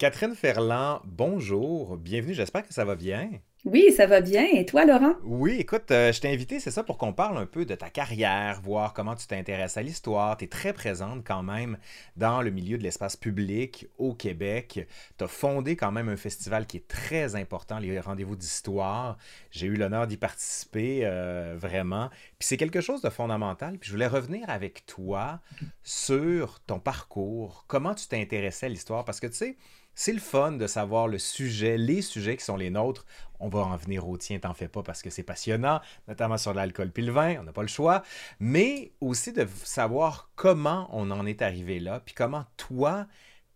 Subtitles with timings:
[0.00, 3.32] Catherine Ferland, bonjour, bienvenue, j'espère que ça va bien.
[3.66, 4.46] Oui, ça va bien.
[4.54, 5.12] Et toi, Laurent?
[5.22, 7.90] Oui, écoute, euh, je t'ai invité, c'est ça, pour qu'on parle un peu de ta
[7.90, 10.38] carrière, voir comment tu t'intéresses à l'histoire.
[10.38, 11.76] Tu es très présente quand même
[12.16, 14.88] dans le milieu de l'espace public au Québec.
[15.18, 19.18] Tu as fondé quand même un festival qui est très important, les rendez-vous d'histoire.
[19.50, 22.08] J'ai eu l'honneur d'y participer, euh, vraiment.
[22.38, 23.76] Puis c'est quelque chose de fondamental.
[23.78, 25.40] Puis je voulais revenir avec toi
[25.82, 29.56] sur ton parcours, comment tu t'es intéressé à l'histoire, parce que tu sais,
[29.94, 33.04] c'est le fun de savoir le sujet, les sujets qui sont les nôtres.
[33.38, 36.54] On va en venir au tien, t'en fais pas parce que c'est passionnant, notamment sur
[36.54, 38.02] l'alcool puis le vin, on n'a pas le choix.
[38.38, 43.06] Mais aussi de savoir comment on en est arrivé là, puis comment toi,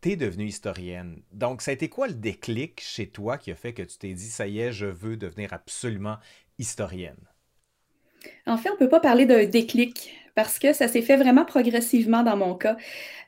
[0.00, 1.22] t'es devenue historienne.
[1.32, 4.12] Donc, ça a été quoi le déclic chez toi qui a fait que tu t'es
[4.12, 6.18] dit, ça y est, je veux devenir absolument
[6.58, 7.16] historienne?
[8.46, 11.44] En fait, on ne peut pas parler d'un déclic parce que ça s'est fait vraiment
[11.44, 12.76] progressivement dans mon cas.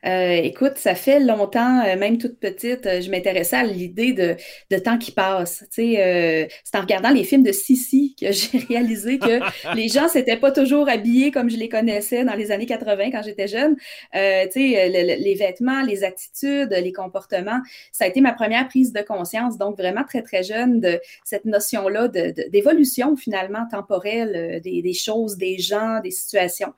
[0.05, 4.35] Euh, écoute, ça fait longtemps, euh, même toute petite, euh, je m'intéressais à l'idée de,
[4.69, 5.65] de, temps qui passe.
[5.71, 9.39] c'est en regardant les films de Sissi que j'ai réalisé que
[9.75, 13.23] les gens s'étaient pas toujours habillés comme je les connaissais dans les années 80 quand
[13.23, 13.75] j'étais jeune.
[14.13, 17.59] les vêtements, les attitudes, les comportements,
[17.91, 19.57] ça a été ma première prise de conscience.
[19.57, 25.57] Donc, vraiment très, très jeune de cette notion-là d'évolution finalement temporelle des, des choses, des
[25.57, 26.73] gens, des situations.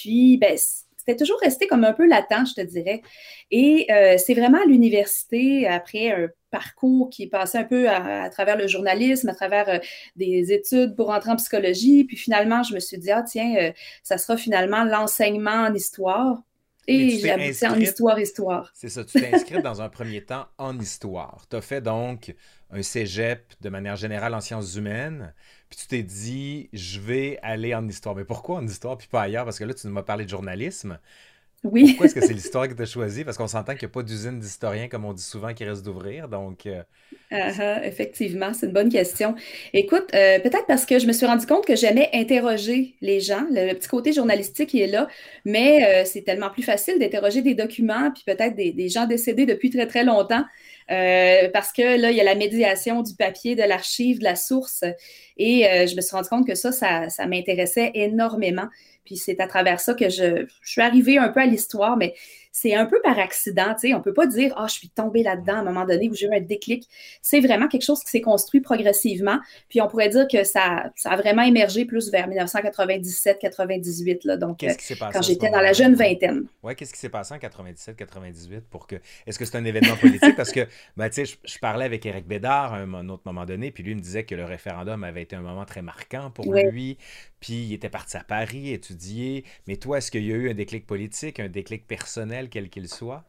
[0.00, 3.02] Puis, ben, c'était toujours resté comme un peu latent, je te dirais.
[3.50, 8.28] Et euh, c'est vraiment à l'université, après un parcours qui est passé un peu à,
[8.30, 9.78] travers le journalisme, à travers euh,
[10.16, 12.04] des études pour entrer en psychologie.
[12.04, 13.72] Puis finalement, je me suis dit, ah tiens, euh,
[14.04, 16.42] ça sera finalement l'enseignement en histoire.
[16.86, 18.70] Et j'ai abouti en histoire-histoire.
[18.74, 21.44] C'est ça, tu t'es inscrite dans un premier temps en histoire.
[21.50, 22.34] Tu as fait donc
[22.70, 25.34] un cégep de manière générale en sciences humaines.
[25.68, 28.14] Puis tu t'es dit, je vais aller en histoire.
[28.14, 29.44] Mais pourquoi en histoire puis pas ailleurs?
[29.44, 30.98] Parce que là, tu m'as parlé de journalisme.
[31.64, 31.88] Oui.
[31.88, 33.24] Pourquoi est-ce que c'est l'histoire que tu as choisi?
[33.24, 35.84] Parce qu'on s'entend qu'il n'y a pas d'usine d'historiens, comme on dit souvent, qui reste
[35.84, 36.28] d'ouvrir.
[36.28, 36.66] Donc.
[36.66, 36.82] Euh,
[37.32, 39.34] ah, ah, effectivement, c'est une bonne question.
[39.72, 43.44] Écoute, euh, peut-être parce que je me suis rendu compte que j'aimais interroger les gens.
[43.50, 45.08] Le, petit côté journalistique qui est là,
[45.44, 49.44] mais euh, c'est tellement plus facile d'interroger des documents, puis peut-être des, des, gens décédés
[49.44, 50.44] depuis très, très longtemps.
[50.88, 54.84] Parce que là, il y a la médiation du papier, de l'archive, de la source.
[55.36, 58.68] Et je me suis rendu compte que ça, ça, ça m'intéressait énormément.
[59.08, 62.14] Puis c'est à travers ça que je, suis arrivée un peu à l'histoire, mais
[62.52, 63.74] c'est un peu par accident.
[63.74, 65.84] Tu sais, on ne peut pas dire Ah, je suis tombée là-dedans à un moment
[65.84, 66.88] donné où j'ai eu un déclic.
[67.22, 69.38] C'est vraiment quelque chose qui s'est construit progressivement.
[69.68, 74.36] Puis on pourrait dire que ça, ça a vraiment émergé plus vers 1997-98.
[74.36, 74.72] Donc, euh,
[75.12, 76.46] quand j'étais dans la jeune vingtaine.
[76.62, 78.96] Oui, qu'est-ce qui s'est passé en 97-98 pour que.
[79.26, 80.36] Est-ce que c'est un événement politique?
[80.36, 80.66] Parce que,
[80.96, 83.94] ben, tu sais, je, parlais avec Éric Bédard à un, autre moment donné, puis lui
[83.94, 86.98] me disait que le référendum avait été un moment très marquant pour lui.
[87.40, 89.44] Puis il était parti à Paris étudier.
[89.66, 92.88] Mais toi, est-ce qu'il y a eu un déclic politique, un déclic personnel, quel qu'il
[92.88, 93.24] soit?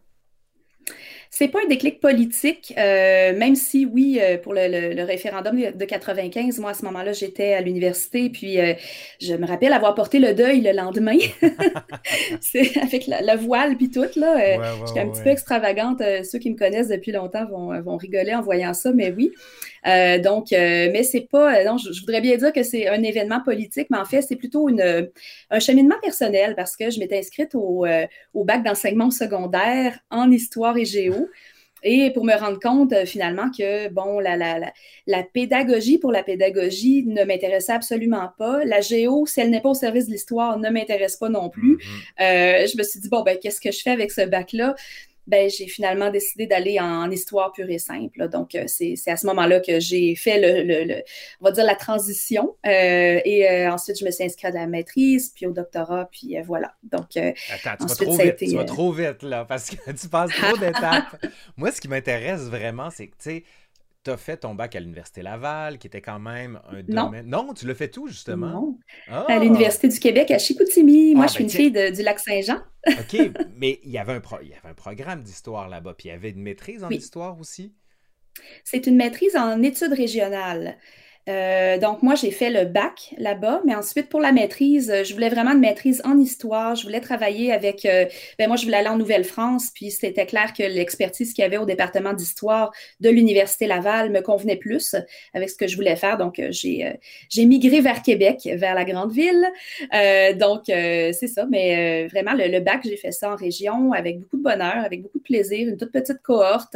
[1.32, 6.58] C'est pas un déclic politique, euh, même si oui, euh, pour le, référendum de 95,
[6.60, 8.74] moi à ce moment-là, j'étais à l'université, puis euh,
[9.22, 11.18] je me rappelle avoir porté le deuil le lendemain,
[12.42, 14.58] c'est avec la, voile puis tout là.
[14.88, 16.02] J'étais un petit peu extravagante.
[16.24, 19.32] ceux qui me connaissent depuis longtemps vont, vont rigoler en voyant ça, mais oui.
[19.88, 23.02] Euh, donc, euh, mais c'est pas, euh, non, je, voudrais bien dire que c'est un
[23.04, 25.10] événement politique, mais en fait, c'est plutôt une,
[25.50, 27.86] un cheminement personnel parce que je m'étais inscrite au,
[28.34, 31.30] au bac d'enseignement secondaire en histoire et géo.
[31.82, 34.74] Et pour me rendre compte finalement que, bon, la, la, la,
[35.08, 38.66] la, pédagogie pour la pédagogie ne m'intéressait absolument pas.
[38.66, 41.78] La géo, si elle n'est pas au service de l'histoire, ne m'intéresse pas non plus.
[41.78, 42.72] Mm-hmm.
[42.72, 44.76] je me suis dit, bon, ben, qu'est-ce que je fais avec ce bac-là?
[45.28, 48.28] Ben, j'ai finalement décidé d'aller en, histoire pure et simple.
[48.30, 51.04] Donc, euh, c'est à ce moment-là que j'ai fait, le,
[51.40, 52.56] on va dire, la transition.
[52.66, 56.36] Euh, et euh, ensuite, je me suis inscrite à la maîtrise, puis au doctorat, puis
[56.46, 56.74] voilà.
[56.84, 60.32] Donc, Attends, tu, vas trop, vite, tu vas trop vite, là, parce que tu passes
[60.32, 61.24] trop d'étapes.
[61.58, 63.44] Moi, ce qui m'intéresse vraiment, c'est que, tu sais,
[64.04, 67.28] tu as fait ton bac à l'Université Laval, qui était quand même un domaine.
[67.28, 68.50] Non, tu le fais tout, justement?
[68.50, 68.80] Non.
[69.08, 69.40] À ah!
[69.40, 71.16] l'Université du Québec, à Chicoutimi.
[71.16, 72.60] Moi, ah, je suis ben, une fille du lac Saint-Jean.
[72.88, 76.12] OK, mais il y avait un, il y avait un programme d'histoire là-bas, puis il
[76.12, 77.74] y avait une maîtrise en histoire aussi?
[78.64, 80.78] C'est une maîtrise en études régionales.
[81.30, 85.30] Euh, donc, moi, j'ai fait le bac là-bas, mais ensuite, pour la maîtrise, je voulais
[85.30, 86.76] vraiment une maîtrise en histoire.
[86.76, 87.86] Je voulais travailler avec.
[87.86, 88.06] Euh,
[88.40, 91.58] ben, moi, je voulais aller en Nouvelle-France, puis c'était clair que l'expertise qu'il y avait
[91.58, 94.96] au département d'histoire de l'Université Laval me convenait plus
[95.34, 96.18] avec ce que je voulais faire.
[96.18, 96.98] Donc, euh, j'ai,
[97.30, 99.46] j'ai migré vers Québec, vers la grande ville.
[100.40, 101.46] donc, c'est ça.
[101.50, 105.04] Mais vraiment, le, le bac, j'ai fait ça en région avec beaucoup de bonheur, avec
[105.04, 106.76] beaucoup de plaisir, une toute petite cohorte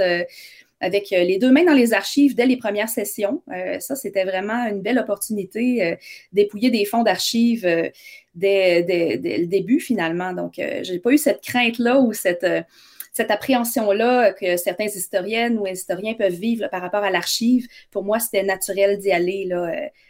[0.83, 3.41] avec euh, les deux mains dans les archives dès les premières sessions.
[3.51, 5.95] Euh, ça, c'était vraiment une belle opportunité euh,
[6.33, 7.65] d'épouiller des fonds d'archives
[8.35, 10.33] dès, le début, finalement.
[10.33, 12.45] Donc, je n'ai pas eu cette crainte-là ou cette
[13.17, 18.43] appréhension-là que certains historiennes ou historiens peuvent vivre par rapport à l'archive, pour moi, c'était
[18.43, 19.49] naturel d'y aller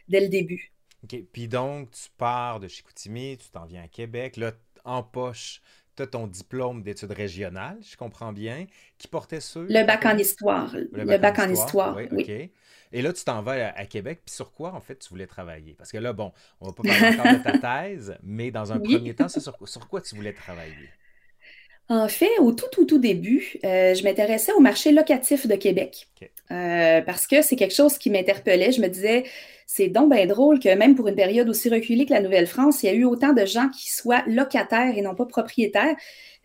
[0.07, 0.71] dès le début.
[1.03, 1.17] OK.
[1.31, 4.37] Puis donc, tu pars de Chicoutimi, tu t'en viens à Québec.
[4.37, 4.53] Là,
[4.85, 5.61] en poche,
[5.95, 8.65] tu as ton diplôme d'études régionales, je comprends bien,
[8.97, 9.61] qui portait sur...
[9.61, 10.73] Le bac en histoire.
[10.73, 12.07] Le, bac, en histoire, oui.
[12.11, 12.49] OK.
[12.95, 14.21] Et là, tu t'en vas à, Québec.
[14.23, 15.73] Puis sur quoi, en fait, tu voulais travailler?
[15.75, 16.31] Parce que là, bon,
[16.61, 17.57] on va pas parler encore de ta
[17.87, 20.89] thèse, mais dans un premier temps, c'est sur, sur quoi tu voulais travailler?
[21.89, 26.07] En fait, au tout, tout, tout début, euh, je m'intéressais au marché locatif de Québec.
[26.51, 28.71] Euh, parce que c'est quelque chose qui m'interpellait.
[28.71, 29.25] Je me disais,
[29.65, 32.87] c'est donc bien drôle que même pour une période aussi reculée que la Nouvelle-France, il
[32.87, 35.95] y a eu autant de gens qui soient locataires et non pas propriétaires.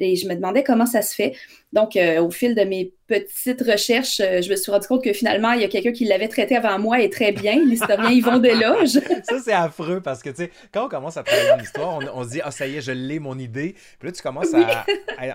[0.00, 1.35] Et je me demandais comment ça se fait.
[1.73, 5.12] Donc, euh, au fil de mes petites recherches, euh, je me suis rendu compte que
[5.12, 8.38] finalement, il y a quelqu'un qui l'avait traité avant moi et très bien, l'historien Yvon
[8.38, 9.00] Deloge.
[9.25, 12.23] ça, c'est affreux parce que, tu sais, quand on commence à travailler en histoire, on,
[12.23, 13.75] se dit, ah, ça y est, je l'ai, mon idée.
[13.99, 14.87] Puis là, tu commences à,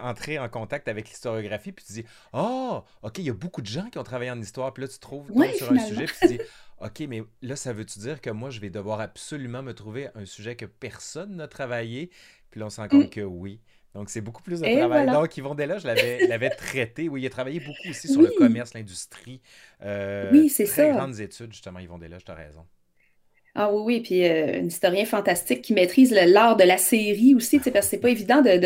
[0.03, 3.67] entrer en contact avec l'historiographie, puis tu dis, oh, OK, il y a beaucoup de
[3.67, 4.73] gens qui ont travaillé en histoire.
[4.73, 5.27] Puis là, tu trouves
[5.57, 6.39] sur un sujet, puis tu dis,
[6.83, 10.25] OK, mais là, ça veut-tu dire que moi, je vais devoir absolument me trouver un
[10.25, 12.09] sujet que personne n'a travaillé?
[12.49, 13.09] Puis là, on se rend compte mm.
[13.09, 13.61] que oui.
[13.93, 15.05] Donc, c'est beaucoup plus de travail.
[15.05, 17.09] Donc, Yvon Della, je l'avais traité.
[17.09, 19.39] Oui, il a travaillé beaucoup aussi sur le commerce, l'industrie.
[19.83, 20.83] Euh, oui, c'est ça.
[20.83, 22.65] Très grandes études, justement, Yvon tu as raison.
[23.55, 27.59] Ah oui, oui, puis euh, un historien fantastique qui maîtrise l'art de la série aussi,
[27.59, 28.57] parce que c'est pas évident de,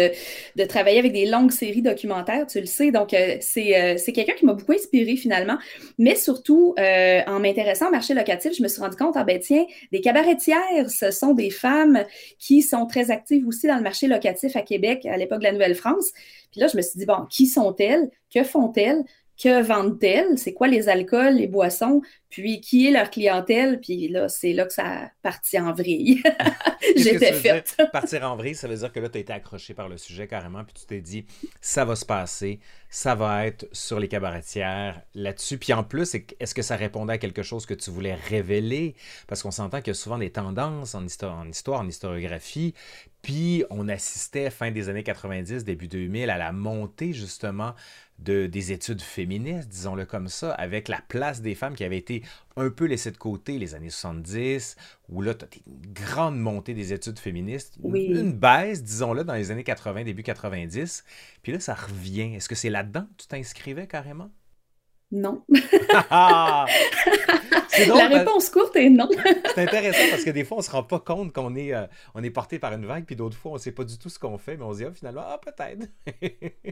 [0.56, 2.92] de, travailler avec des longues séries documentaires, tu le sais.
[2.92, 5.58] Donc, euh, euh, c'est quelqu'un qui m'a beaucoup inspiré finalement.
[5.98, 9.66] Mais surtout, en m'intéressant au marché locatif, je me suis rendu compte, ah ben tiens,
[9.92, 12.06] des cabaretières, ce sont des femmes
[12.40, 15.52] qui sont très actives aussi dans le marché locatif à Québec à l'époque de la
[15.52, 16.14] Nouvelle-France.
[16.52, 18.10] Puis là, je me suis dit, bon, qui sont-elles?
[18.34, 19.04] Que font-elles?
[19.42, 24.28] Que vendent-elles, c'est quoi les alcools, les boissons, puis qui est leur clientèle, puis là,
[24.28, 26.22] c'est là que ça a parti en vrille.
[26.98, 27.78] J'étais faite.
[27.94, 30.28] Partir en vrille, ça veut dire que là, tu as été accroché par le sujet
[30.28, 31.26] carrément, puis tu t'es dit,
[31.62, 35.58] ça va se passer, ça va être sur les cabaretières là-dessus.
[35.58, 38.96] Puis en plus, est-ce que ça répondait à quelque chose que tu voulais révéler?
[39.28, 42.74] Parce qu'on s'entend qu'il y a souvent des tendances en histoire, en, histoire, en historiographie,
[43.22, 47.74] puis on assistait fin des années 90, début 2000 à la montée justement
[48.20, 52.24] de, des études féministes, disons-le comme ça, avec la place des femmes qui avait été
[52.56, 54.76] un peu laissée de côté les années 70,
[55.10, 59.52] où là, tu as une grande montée des études féministes, une, baisse, disons-le, dans les
[59.52, 61.04] années 80, début 90,
[61.44, 62.36] puis là, ça revient.
[62.36, 64.32] Est-ce que c'est là-dedans que tu t'inscrivais carrément?
[65.12, 65.44] Non.
[67.86, 69.08] la réponse courte est non.
[69.56, 72.24] c'est intéressant parce que des fois, on se rend pas compte qu'on est, euh, on
[72.24, 74.38] est porté par une vague, puis d'autres fois, on sait pas du tout ce qu'on
[74.38, 75.88] fait, mais on se dit, ah, finalement, ah, peut-être.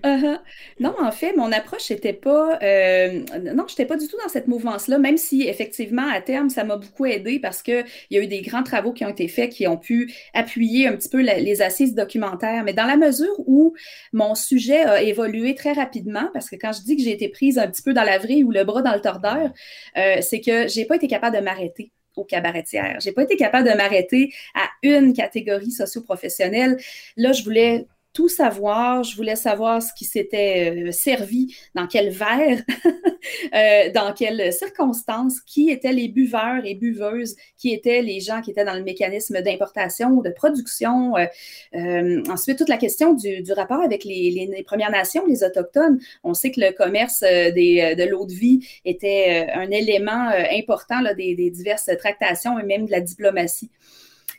[0.04, 0.40] Uh-huh.
[0.80, 2.60] Non, en fait, mon approche n'était pas.
[2.62, 3.24] Euh,
[3.54, 6.64] non, je n'étais pas du tout dans cette mouvance-là, même si, effectivement, à terme, ça
[6.64, 9.52] m'a beaucoup aidé parce qu'il y a eu des grands travaux qui ont été faits
[9.52, 12.64] qui ont pu appuyer un petit peu les assises documentaires.
[12.64, 13.74] Mais dans la mesure où
[14.14, 17.58] mon sujet a évolué très rapidement, parce que quand je dis que j'ai été prise
[17.58, 19.52] un petit peu dans la ou le bras dans le tordeur,
[19.98, 22.98] euh, c'est que j'ai pas été capable de m'arrêter aux cabaretières.
[23.02, 26.78] J'ai pas été capable de m'arrêter à une catégorie socio-professionnelle.
[27.18, 29.04] Là, je voulais tout savoir.
[29.04, 32.64] Je voulais savoir ce qui s'était euh, servi, dans quel verre,
[33.54, 38.52] euh, dans quelles circonstances, qui étaient les buveurs et buveuses, qui étaient les gens qui
[38.52, 41.16] étaient dans le mécanisme d'importation de production.
[41.18, 46.00] Euh, ensuite, toute la question du, rapport avec les, Premières Nations, les Autochtones.
[46.24, 51.52] On sait que le commerce de l'eau de vie était un élément important des, des
[51.52, 53.70] diverses tractations et même de la diplomatie.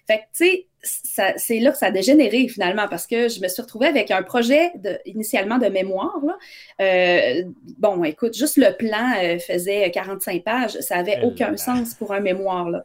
[0.06, 3.48] Fait que, tu sais, c'est là que ça a dégénéré finalement parce que je me
[3.48, 6.18] suis retrouvée avec un projet de, initialement de mémoire.
[6.24, 6.36] Là.
[6.80, 7.44] Euh,
[7.78, 10.78] bon, écoute, juste le plan euh, faisait 45 pages.
[10.80, 12.70] Ça n'avait aucun sens pour un mémoire.
[12.70, 12.82] Là.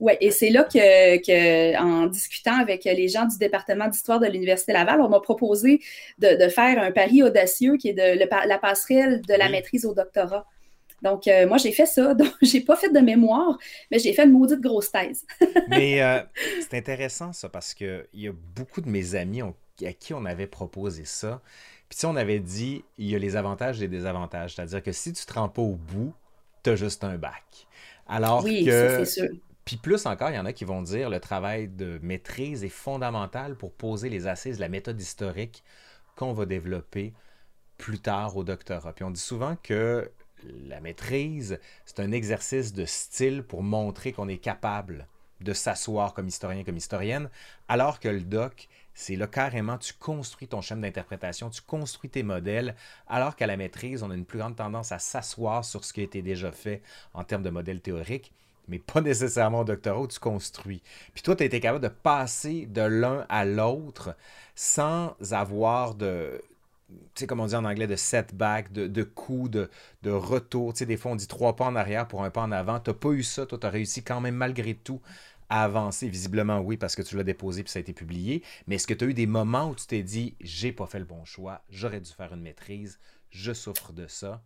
[0.00, 4.26] Ouais, et c'est là que, que, en discutant avec les gens du département d'histoire de
[4.26, 5.80] l'Université Laval, on m'a proposé
[6.18, 9.94] de, de, faire un pari audacieux qui est de la passerelle de la maîtrise au
[9.94, 10.46] doctorat.
[11.02, 12.14] Donc, euh, moi, j'ai fait ça.
[12.14, 13.58] Donc, j'ai pas fait de mémoire,
[13.90, 15.24] mais j'ai fait une maudite grosse thèse.
[15.68, 16.20] mais euh,
[16.60, 20.46] c'est intéressant, ça, parce qu'il y a beaucoup de mes amis à qui on avait
[20.46, 21.40] proposé ça.
[21.88, 24.54] Puis, si on avait dit, il y a les avantages et les désavantages.
[24.54, 26.12] C'est-à-dire que si tu te rends pas au bout,
[26.62, 27.66] tu as juste un bac.
[28.06, 28.70] Alors oui, que...
[28.70, 29.28] ça, c'est sûr.
[29.68, 32.70] Puis plus encore, il y en a qui vont dire le travail de maîtrise est
[32.70, 35.62] fondamental pour poser les assises de la méthode historique
[36.16, 37.12] qu'on va développer
[37.76, 38.94] plus tard au doctorat.
[38.94, 40.10] Puis on dit souvent que
[40.68, 45.06] la maîtrise, c'est un exercice de style pour montrer qu'on est capable
[45.40, 47.30] de s'asseoir comme historien, comme historienne,
[47.68, 52.24] alors que le doc, c'est là carrément, tu construis ton schéma d'interprétation, tu construis tes
[52.24, 52.74] modèles,
[53.06, 56.00] alors qu'à la maîtrise, on a une plus grande tendance à s'asseoir sur ce qui
[56.00, 56.82] a été déjà fait
[57.14, 58.32] en termes de modèles théoriques,
[58.66, 60.82] mais pas nécessairement au doctorat tu construis.
[61.14, 64.16] Puis toi, tu as été capable de passer de l'un à l'autre
[64.54, 66.42] sans avoir de,
[66.88, 69.70] tu sais, comme on dit en anglais, de setback, de, de coups, de,
[70.02, 70.72] de retour.
[70.72, 72.80] Tu sais, des fois, on dit trois pas en arrière pour un pas en avant.
[72.80, 73.46] Tu n'as pas eu ça.
[73.46, 75.00] Toi, tu as réussi quand même, malgré tout,
[75.48, 76.08] à avancer.
[76.08, 78.42] Visiblement, oui, parce que tu l'as déposé puis ça a été publié.
[78.66, 80.98] Mais est-ce que tu as eu des moments où tu t'es dit, j'ai pas fait
[80.98, 82.98] le bon choix, j'aurais dû faire une maîtrise,
[83.30, 84.42] je souffre de ça?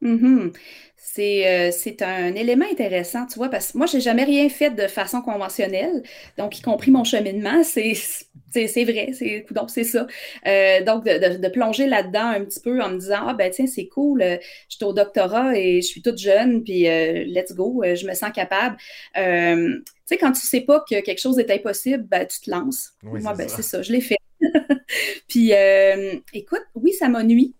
[0.00, 0.52] Mhm.
[0.96, 4.70] C'est, euh, c'est un élément intéressant, tu vois, parce que moi, j'ai jamais rien fait
[4.70, 6.02] de façon conventionnelle,
[6.36, 7.94] donc y compris mon cheminement, c'est,
[8.52, 10.06] c'est, c'est vrai, c'est, donc c'est ça.
[10.46, 13.66] Euh, donc, de, de- plonger là-dedans un petit peu en me disant, ah ben tiens,
[13.66, 14.36] c'est cool, euh,
[14.68, 18.30] je suis au doctorat et je suis toute jeune, puis let's go, je me sens
[18.32, 18.76] capable.
[19.14, 22.92] tu sais, quand tu sais pas que quelque chose est impossible, ben, tu te lances.
[23.02, 23.56] Oui, Moi, c'est ben, ça.
[23.56, 24.18] c'est ça, je l'ai fait.
[25.28, 25.52] Puis,
[26.32, 27.54] écoute, oui, ça m'a nuit.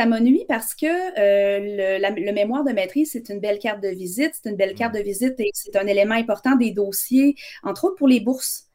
[0.00, 3.88] Ça m'a nuit parce que euh, le, mémoire de maîtrise, c'est une belle carte de
[3.88, 4.30] visite.
[4.32, 7.96] C'est une belle carte de visite et c'est un élément important des dossiers, entre autres
[7.96, 8.70] pour les bourses.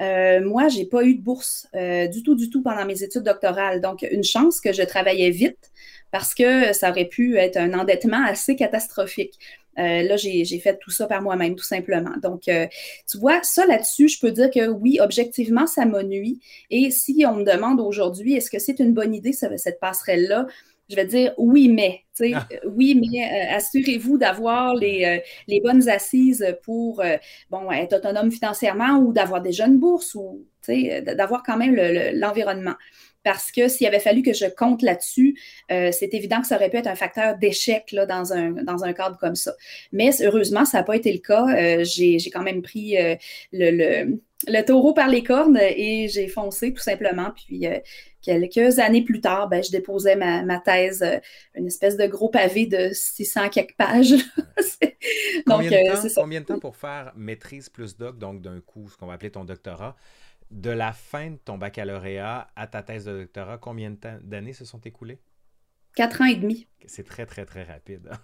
[0.00, 3.24] Euh, moi, j'ai pas eu de bourse euh, du tout, du tout pendant mes études
[3.24, 3.82] doctorales.
[3.82, 5.70] Donc, une chance que je travaillais vite
[6.12, 9.34] parce que ça aurait pu être un endettement assez catastrophique.
[9.78, 12.16] Euh, là, j'ai fait tout ça par moi-même, tout simplement.
[12.22, 16.40] Donc, tu vois, ça là-dessus, je peux dire que oui, objectivement, ça m'a nuit.
[16.70, 20.46] Et si on me demande aujourd'hui, est-ce que c'est une bonne idée, cette passerelle-là?
[20.90, 22.00] Je vais dire oui, mais.
[22.34, 22.46] Ah.
[22.52, 25.18] euh, Oui, mais euh, assurez-vous d'avoir les, euh,
[25.48, 27.16] les bonnes assises pour euh,
[27.50, 32.18] bon, être autonome financièrement ou d'avoir des jeunes bourses ou d'avoir quand même le- le-
[32.18, 32.74] l'environnement.
[33.22, 36.78] Parce que s'il avait fallu que je compte là-dessus, c'est évident que ça aurait pu
[36.78, 39.52] être un facteur d'échec dans, un, dans un cadre comme ça.
[39.92, 41.82] Mais heureusement, ça n'a pas été le cas.
[41.84, 42.96] J'ai j'ai quand même pris
[43.52, 47.30] le, le- le taureau par les cornes et j'ai foncé tout simplement.
[47.36, 47.78] Puis euh,
[48.22, 51.18] quelques années plus tard, ben, je déposais ma, ma thèse, euh,
[51.54, 54.14] une espèce de gros pavé de 600 quelques pages.
[55.46, 56.22] Donc, Combien de, euh, temps, c'est ça.
[56.22, 59.30] combien de temps pour faire maîtrise plus doc, donc d'un coup, ce qu'on va appeler
[59.30, 59.96] ton doctorat,
[60.50, 64.80] de la fin de ton baccalauréat à ta thèse de doctorat, combien d'années se sont
[64.80, 65.20] écoulées?
[65.94, 66.66] Quatre ans et demi.
[66.84, 68.08] C'est très, très, très rapide.
[68.12, 68.18] hein.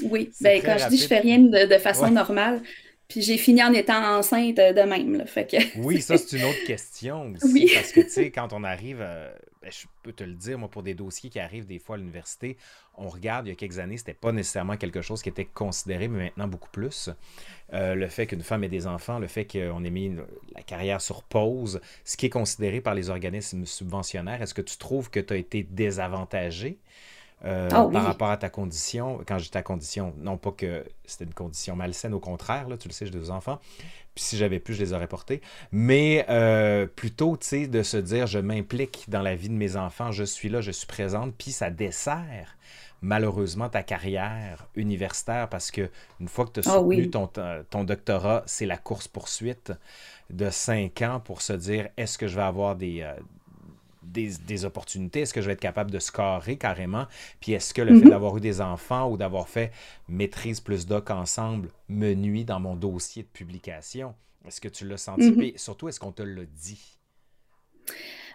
[0.00, 2.10] Oui, ben, quand je dis je fais rien de, de façon Ouais.
[2.10, 2.62] normale,
[3.08, 5.16] puis j'ai fini en étant enceinte euh, de même.
[5.16, 5.26] là.
[5.26, 7.52] fait que Oui, ça, c'est une autre question aussi.
[7.52, 7.70] Oui.
[7.74, 10.68] Parce que, tu sais, quand on arrive, euh, ben, je peux te le dire, moi,
[10.68, 12.58] pour des dossiers qui arrivent des fois à l'université,
[12.98, 16.06] on regarde, il y a quelques années, c'était pas nécessairement quelque chose qui était considéré,
[16.06, 17.08] mais maintenant beaucoup plus.
[17.72, 20.14] Euh, le fait qu'une femme ait des enfants, le fait qu'on ait mis
[20.54, 24.76] la carrière sur pause, ce qui est considéré par les organismes subventionnaires, est-ce que tu
[24.76, 26.78] trouves que tu as été désavantagé?
[27.44, 27.92] Euh, Ah oui.
[27.92, 31.34] par rapport à ta condition, quand je dis ta condition, non pas que c'était une
[31.34, 33.60] condition malsaine, au contraire, là, tu le sais, j'ai deux enfants,
[34.14, 35.40] puis si j'avais pu, je les aurais portés.
[35.72, 39.76] Mais euh, plutôt, tu sais, de se dire, je m'implique dans la vie de mes
[39.76, 42.56] enfants, je suis là, je suis présente, puis ça dessert
[43.00, 45.88] malheureusement ta carrière universitaire parce que
[46.20, 47.10] une fois que tu as Ah soutenu oui.
[47.10, 47.28] ton,
[47.70, 49.72] ton doctorat, c'est la course-poursuite
[50.30, 53.02] de cinq ans pour se dire, est-ce que je vais avoir des...
[53.02, 53.14] euh,
[54.12, 55.20] des, des opportunités?
[55.22, 57.06] Est-ce que je vais être capable de scorer carrément?
[57.40, 58.08] Puis est-ce que le fait Mhm.
[58.08, 59.72] d'avoir eu des enfants ou d'avoir fait
[60.08, 64.14] maîtrise plus doc ensemble me nuit dans mon dossier de publication?
[64.46, 65.32] Est-ce que tu l'as senti?
[65.32, 66.98] Puis surtout, est-ce qu'on te l'a dit?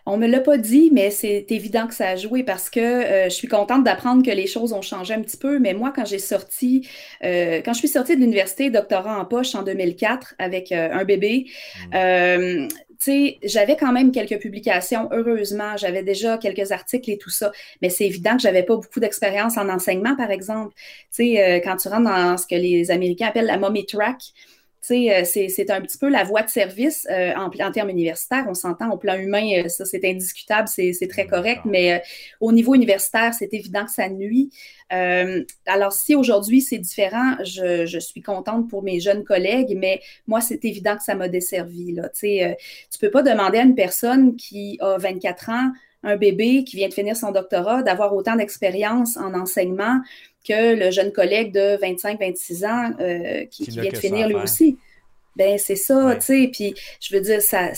[0.06, 3.24] On me l'a pas dit, mais c'est évident que ça a joué parce que euh,
[3.26, 5.60] je suis contente d'apprendre que les choses ont changé un petit peu.
[5.60, 6.88] Mais moi, quand j'ai sorti,
[7.24, 11.06] euh, quand je suis sortie de l'université, doctorat en poche en 2004 avec euh, un
[11.06, 11.46] bébé,
[13.04, 17.52] tu sais, j'avais quand même quelques publications, heureusement, j'avais déjà quelques articles et tout ça,
[17.82, 20.74] mais c'est évident que j'avais pas beaucoup d'expérience en enseignement, par exemple.
[21.12, 24.20] Tu sais, euh, quand tu rentres dans ce que les Américains appellent la mommy track,
[24.84, 28.46] c'est, c'est un petit peu la voie de service euh, en, en termes universitaires.
[28.50, 32.00] On s'entend au plan humain, euh, ça c'est indiscutable, c'est, très correct, mais euh,
[32.42, 34.52] au niveau universitaire, c'est évident que ça nuit.
[34.92, 40.02] Euh, alors, si aujourd'hui c'est différent, je, je suis contente pour mes jeunes collègues, mais
[40.28, 41.94] moi, c'est évident que ça m'a desservi.
[41.94, 42.10] Là.
[42.10, 42.54] Tu euh,
[42.92, 45.72] tu peux pas demander à une personne qui a 24 ans,
[46.04, 50.00] un bébé qui vient de finir son doctorat, d'avoir autant d'expérience en enseignement
[50.48, 54.28] que le jeune collègue de 25-26 ans euh, qui, Qui qui n'a vient de finir
[54.28, 54.78] lui aussi.
[55.36, 56.20] Ben, c'est ça, Ouais.
[56.20, 56.50] tu sais.
[56.52, 57.70] Puis, je veux dire, ça,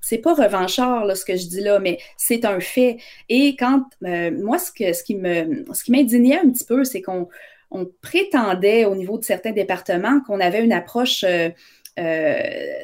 [0.00, 2.98] c'est pas revanchard, là, ce que je dis là, mais c'est un fait.
[3.28, 6.84] Et quand, euh, moi, ce, que, ce qui me, ce qui m'indignait un petit peu,
[6.84, 7.28] c'est qu'on
[7.70, 11.50] on prétendait au niveau de certains départements qu'on avait une approche, euh,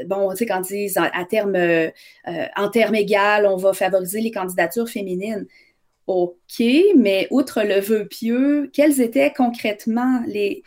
[0.07, 1.89] bon, tu sais, quand ils disent à, à terme, euh,
[2.29, 5.47] euh, en termes égal, on va favoriser les candidatures féminines.
[6.07, 6.63] OK,
[6.97, 10.63] mais outre le vœu pieux, quels étaient concrètement les,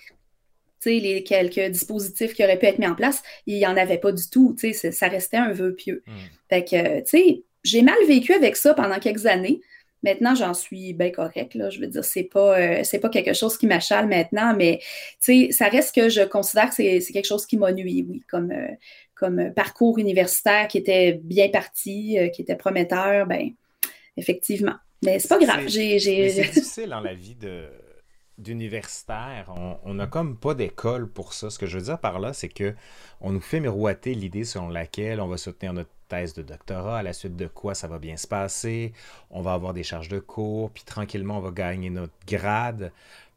[0.85, 3.23] les quelques dispositifs qui auraient pu être mis en place?
[3.47, 4.55] Il n'y en avait pas du tout.
[4.59, 6.03] tu sais, c'est- Ça restait un vœu pieux.
[6.05, 6.11] Hmm.
[6.49, 9.61] Fait que, tu sais, j'ai mal vécu avec ça pendant quelques années.
[10.03, 11.69] Maintenant, j'en suis bien correct, là.
[11.69, 14.79] Je veux dire, c'est pas, euh, c'est pas quelque chose qui m'achale maintenant, mais,
[15.21, 18.05] tu sais, ça reste que je considère que c'est c'est quelque chose qui m'a nui,
[18.07, 18.67] oui, comme, euh,
[19.13, 23.51] comme parcours universitaire qui était bien parti, euh, qui était prometteur, ben,
[24.17, 24.75] effectivement.
[25.03, 25.67] Mais c'est pas grave.
[25.67, 27.69] C'est difficile dans la vie de
[28.37, 29.53] d'universitaire.
[29.85, 31.51] On n'a comme pas d'école pour ça.
[31.51, 32.73] Ce que je veux dire par là, c'est que
[33.19, 37.03] on nous fait miroiter l'idée selon laquelle on va soutenir notre thèse de doctorat, à
[37.03, 38.91] la suite de quoi ça va bien se passer,
[39.29, 42.91] on va avoir des charges de cours, puis tranquillement on va gagner notre grade.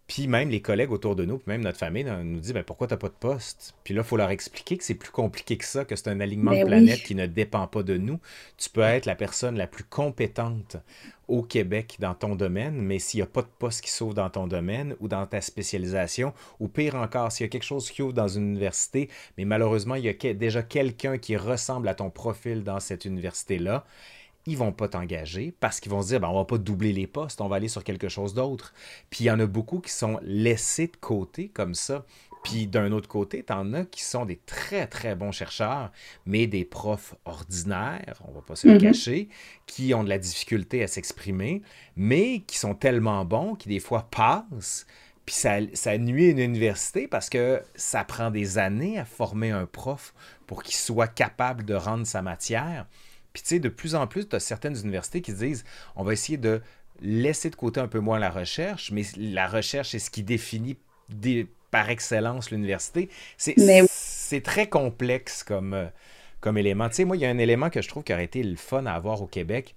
[0.09, 2.89] Puis même les collègues autour de nous, puis même notre famille nous dit ben, pourquoi
[2.89, 5.57] tu n'as pas de poste Puis là, il faut leur expliquer que c'est plus compliqué
[5.57, 8.21] que ça, que c'est un alignement de ben planète qui ne dépend pas de nous.
[8.59, 10.77] Tu peux être la personne la plus compétente
[11.29, 14.31] au Québec dans ton domaine, mais s'il n'y a pas de poste qui s'ouvre dans
[14.31, 18.03] ton domaine ou dans ta spécialisation, ou pire encore, s'il y a quelque chose qui
[18.03, 22.11] ouvre dans une université, mais malheureusement, il y a déjà quelqu'un qui ressemble à ton
[22.11, 23.85] profil dans cette université-là,
[24.47, 27.07] ils vont pas t'engager parce qu'ils vont se dire ben, on va pas doubler les
[27.07, 28.75] postes, on va aller sur quelque chose d'autre.
[29.11, 32.05] Puis il y en a beaucoup qui sont laissés de côté comme ça.
[32.45, 35.91] Puis d'un autre côté, tu en as qui sont des très très bons chercheurs,
[36.27, 38.81] mais des profs ordinaires, on va pas se le mm-hmm.
[38.83, 39.29] cacher,
[39.67, 41.63] qui ont de la difficulté à s'exprimer,
[41.97, 44.87] mais qui sont tellement bons qui des fois passent.
[45.25, 49.51] Puis ça, ça nuit à une université parce que ça prend des années à former
[49.51, 50.13] un prof
[50.47, 52.87] pour qu'il soit capable de rendre sa matière.
[53.33, 55.65] Puis tu sais, de plus en plus, tu as certaines universités qui disent
[55.97, 56.61] on va essayer de
[57.01, 60.77] laisser de côté un peu moins la recherche, mais la recherche, c'est ce qui définit
[61.75, 63.11] par excellence l'université.
[63.37, 65.87] C'est très complexe comme, euh,
[66.41, 66.89] comme élément.
[66.89, 68.55] Tu sais, moi, il y a un élément que je trouve qui aurait été le
[68.55, 69.75] fun à avoir au Québec.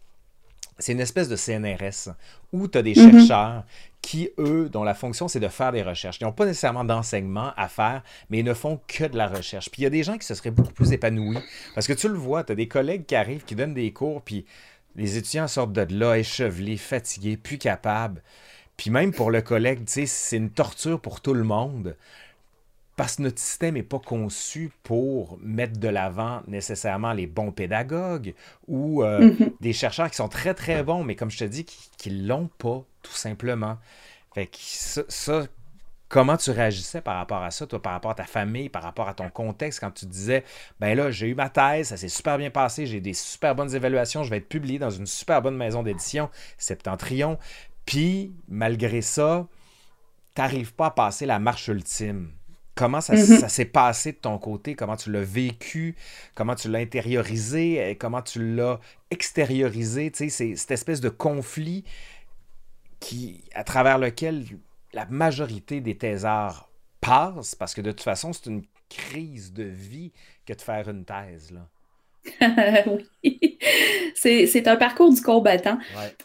[0.77, 2.13] C'est une espèce de CNRS
[2.53, 3.11] où tu as des mm-hmm.
[3.17, 3.63] chercheurs
[4.03, 6.19] qui, eux, dont la fonction, c'est de faire des recherches.
[6.21, 9.71] Ils n'ont pas nécessairement d'enseignement à faire, mais ils ne font que de la recherche.
[9.71, 11.39] Puis il y a des gens qui se seraient beaucoup plus épanouis.
[11.73, 14.21] Parce que tu le vois, tu as des collègues qui arrivent, qui donnent des cours,
[14.21, 14.45] puis
[14.95, 18.21] les étudiants sortent de là échevelés, fatigués, plus capables.
[18.77, 21.97] Puis même pour le collègue, c'est une torture pour tout le monde.
[22.95, 28.33] Parce que notre système n'est pas conçu pour mettre de l'avant nécessairement les bons pédagogues
[28.67, 29.51] ou euh, mm-hmm.
[29.61, 32.49] des chercheurs qui sont très très bons, mais comme je te dis, qui ne l'ont
[32.57, 33.77] pas, tout simplement.
[34.33, 35.47] Fait que ça,
[36.09, 39.07] comment tu réagissais par rapport à ça, toi, par rapport à ta famille, par rapport
[39.07, 40.43] à ton contexte, quand tu disais,
[40.79, 43.73] ben là, j'ai eu ma thèse, ça s'est super bien passé, j'ai des super bonnes
[43.75, 47.37] évaluations, je vais être publié dans une super bonne maison d'édition, Septentrion,
[47.87, 49.47] puis malgré ça,
[50.35, 52.31] tu n'arrives pas à passer la marche ultime.
[52.75, 53.39] Comment mm-hmm.
[53.39, 54.75] ça, s'est passé de ton côté?
[54.75, 55.95] Comment tu l'as vécu?
[56.35, 57.97] Comment tu l'as intériorisé?
[57.99, 60.11] Comment tu l'as extériorisé?
[60.11, 61.85] Tu sais, c'est cette espèce de conflit
[62.99, 64.45] qui, à travers lequel
[64.93, 66.69] la majorité des thésards
[67.01, 70.11] passent, parce que de toute façon, c'est une crise de vie
[70.45, 71.51] que de faire une thèse.
[71.51, 71.67] Là.
[73.23, 73.57] oui,
[74.15, 75.77] c'est un parcours du combattant.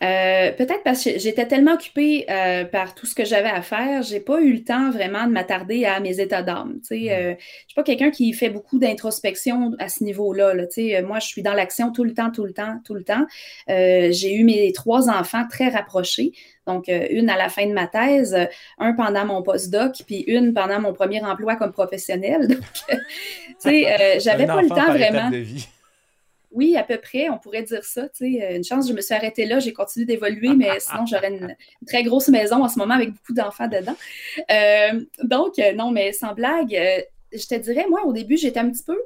[0.02, 4.02] Euh, peut-être parce que j'étais tellement occupée euh, par tout ce que j'avais à faire,
[4.02, 6.80] j'ai pas eu le temps vraiment de m'attarder à mes états d'âme.
[6.88, 10.54] Je ne euh, je suis pas quelqu'un qui fait beaucoup d'introspection à ce niveau-là.
[11.02, 13.26] moi, je suis dans l'action tout le temps, tout le temps, tout le temps.
[13.68, 16.32] j'ai eu mes trois enfants très rapprochés.
[16.66, 18.36] Donc, une à la fin de ma thèse,
[18.78, 22.46] un pendant mon postdoc, puis une pendant mon premier emploi comme professionnel.
[22.46, 22.96] Donc, tu
[23.58, 25.30] sais, j'avais pas le temps vraiment.
[26.52, 28.02] Oui, à peu près, on pourrait dire ça.
[28.02, 31.56] Euh, une chance, je me suis arrêtée là, j'ai continué d'évoluer, mais sinon, j'aurais une,
[31.86, 33.96] très grosse maison en ce moment avec beaucoup d'enfants dedans.
[34.50, 36.78] Euh, donc, euh, non, mais sans blague,
[37.32, 38.98] je te dirais, moi, au début, j'étais un petit peu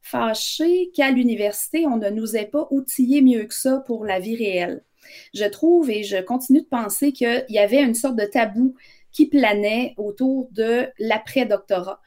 [0.00, 4.36] fâchée qu'à l'université, on ne nous ait pas outillé mieux que ça pour la vie
[4.36, 4.82] réelle.
[5.34, 8.74] Je trouve et je continue de penser qu'il y avait une sorte de tabou
[9.10, 12.00] qui planait autour de l'après-doctorat.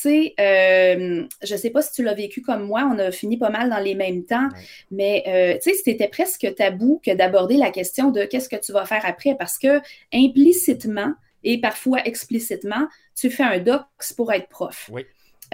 [0.00, 3.10] Tu sais, euh, je ne sais pas si tu l'as vécu comme moi, on a
[3.10, 4.48] fini pas mal dans les mêmes temps,
[4.92, 8.70] mais euh, tu sais, c'était presque tabou que d'aborder la question de qu'est-ce que tu
[8.70, 9.80] vas faire après parce que
[10.14, 14.88] implicitement et parfois explicitement, tu fais un dox pour être prof.
[14.92, 15.04] Oui.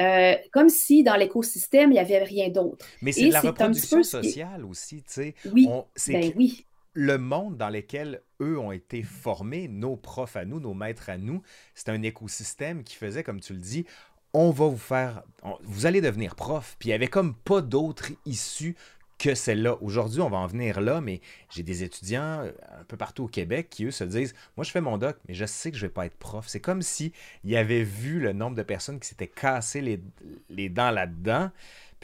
[0.00, 2.84] Euh, comme si dans l'écosystème, il n'y avait rien d'autre.
[3.00, 5.34] Mais c'est de la reproduction sociale aussi, tu sais.
[5.52, 5.68] Oui,
[6.08, 6.66] ben oui.
[6.96, 11.18] Le monde dans lequel eux ont été formés, nos profs à nous, nos maîtres à
[11.18, 11.42] nous,
[11.74, 13.84] c'est un écosystème qui faisait, comme tu le dis,
[14.34, 15.22] on va vous faire,
[15.62, 16.76] vous allez devenir prof.
[16.78, 18.76] Puis il n'y avait comme pas d'autre issue
[19.16, 19.78] que celle-là.
[19.80, 23.28] Aujourd'hui, on va en venir là, mais j'ai des étudiants euh, un peu partout au
[23.28, 25.84] Québec qui, eux, se disent Moi, je fais mon doc, mais je sais que je
[25.84, 26.46] ne vais pas être prof.
[26.48, 27.12] C'est comme s'ils
[27.54, 30.00] avaient vu le nombre de personnes qui s'étaient cassées
[30.50, 31.50] les dents là-dedans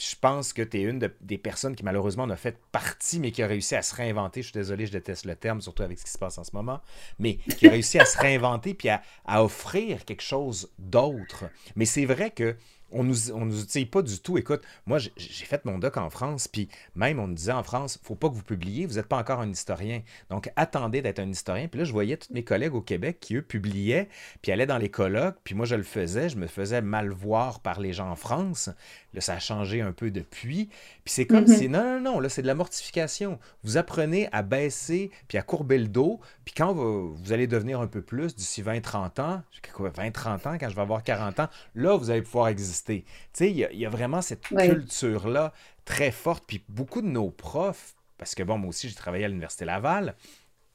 [0.01, 3.33] je pense que tu es une des personnes qui malheureusement en a fait partie, mais
[3.33, 4.41] qui a réussi à se réinventer.
[4.41, 6.51] Je suis désolé, je déteste le terme, surtout avec ce qui se passe en ce
[6.55, 6.81] moment,
[7.19, 9.03] mais qui a réussi à se réinventer puis à,
[9.43, 11.45] offrir quelque chose d'autre.
[11.77, 12.57] Mais c'est vrai que
[12.92, 14.38] on nous, on nous outille pas du tout.
[14.38, 17.98] Écoute, moi, j'ai fait mon doc en France, puis même, on nous disait en France,
[18.03, 20.03] faut pas que vous publiez, vous n'êtes pas encore un historien.
[20.29, 21.68] Donc, attendez d'être un historien.
[21.68, 24.09] Puis là, je voyais tous mes collègues au Québec qui, eux, publiaient,
[24.42, 27.61] puis allaient dans les colloques, puis moi, je le faisais, je me faisais mal voir
[27.61, 28.70] par les gens en France.
[29.14, 30.68] Là, ça a changé un peu depuis.
[31.05, 31.59] Puis c'est comme mm-hmm.
[31.59, 33.38] si, non, non, non, là, c'est de la mortification.
[33.64, 37.81] Vous apprenez à baisser, puis à courber le dos, puis quand vous, vous allez devenir
[37.81, 39.42] un peu plus, d'ici 20-30 ans,
[39.79, 42.80] 20-30 ans, quand je vais avoir 40 ans, là, vous allez pouvoir exister.
[42.85, 45.53] Tu sais, il y, a vraiment cette culture-là
[45.85, 49.29] très forte, puis beaucoup de nos profs, parce que bon, moi aussi, j'ai travaillé à
[49.29, 50.14] l'Université Laval,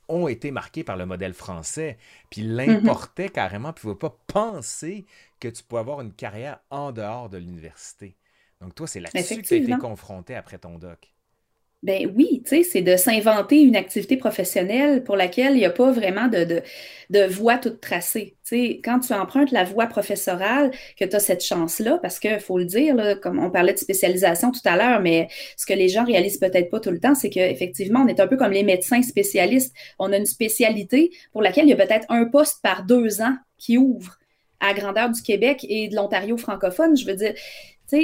[0.07, 1.97] ont été marqués par le modèle français,
[2.29, 2.55] puis mm-hmm.
[2.55, 5.05] l'importaient carrément, puis ne pas penser
[5.39, 8.15] que tu peux avoir une carrière en dehors de l'université.
[8.61, 11.14] Donc toi, c'est là-dessus que tu as été confronté après ton doc.
[11.85, 15.69] Ben oui, tu sais, c'est de s'inventer une activité professionnelle pour laquelle il n'y a
[15.69, 16.63] pas vraiment de,
[17.11, 18.37] de, voie toute tracée.
[18.43, 22.39] Tu sais, quand tu empruntes la voie professorale, que tu as cette chance-là, parce qu'il
[22.39, 25.87] faut le dire, comme on parlait de spécialisation tout à l'heure, mais ce que les
[25.87, 28.63] gens réalisent peut-être pas tout le temps, c'est qu'effectivement, on est un peu comme les
[28.63, 29.71] médecins spécialistes.
[29.99, 33.35] On a une spécialité pour laquelle il y a peut-être un poste par deux ans
[33.59, 34.17] qui ouvre
[34.59, 36.97] à grandeur du Québec et de l'Ontario francophone.
[36.97, 37.33] Je veux dire,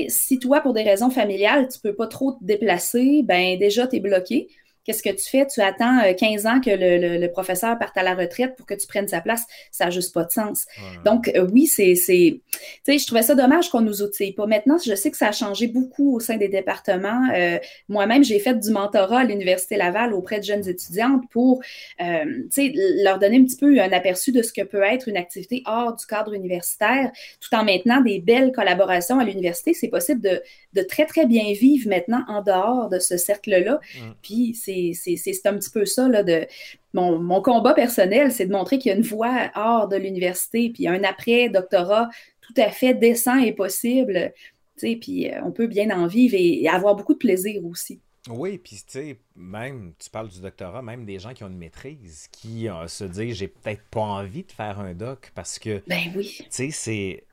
[0.09, 3.97] si toi, pour des raisons familiales, tu peux pas trop te déplacer, ben déjà, tu
[3.97, 4.47] es bloqué.
[4.83, 5.45] Qu'est-ce que tu fais?
[5.45, 8.87] Tu attends 15 euh, ans que le, professeur parte à la retraite pour que tu
[8.87, 9.45] prennes sa place.
[9.69, 10.65] Ça n'a juste pas de sens.
[11.05, 11.93] Donc, euh, oui, c'est.
[11.93, 12.41] Tu
[12.83, 14.47] sais, je trouvais ça dommage qu'on nous outille pas.
[14.47, 17.29] Maintenant, je sais que ça a changé beaucoup au sein des départements.
[17.35, 21.61] Euh, moi-même, j'ai fait du mentorat à l'Université Laval auprès de jeunes étudiantes pour,
[21.99, 22.05] tu
[22.49, 25.61] sais, leur donner un petit peu un aperçu de ce que peut être une activité
[25.65, 29.75] hors du cadre universitaire, tout en maintenant des belles collaborations à l'université.
[29.75, 30.41] C'est possible de,
[30.73, 33.79] de, très, très bien vivre maintenant en dehors de ce cercle-là.
[34.21, 36.47] Puis, c'est c'est un petit peu ça, là, de
[36.93, 40.87] mon, combat personnel, c'est de montrer qu'il y a une voie hors de l'université, puis
[40.87, 42.09] un après-doctorat
[42.41, 44.33] tout à fait décent et possible,
[44.77, 47.99] puis euh, on peut bien en vivre et, avoir beaucoup de plaisir aussi.
[48.29, 51.57] Oui, puis tu sais, même, tu parles du doctorat, même des gens qui ont une
[51.57, 55.81] maîtrise, qui euh, se disent, j'ai peut-être pas envie de faire un doc parce que,
[55.87, 56.45] ben oui.
[56.51, 57.23] tu sais,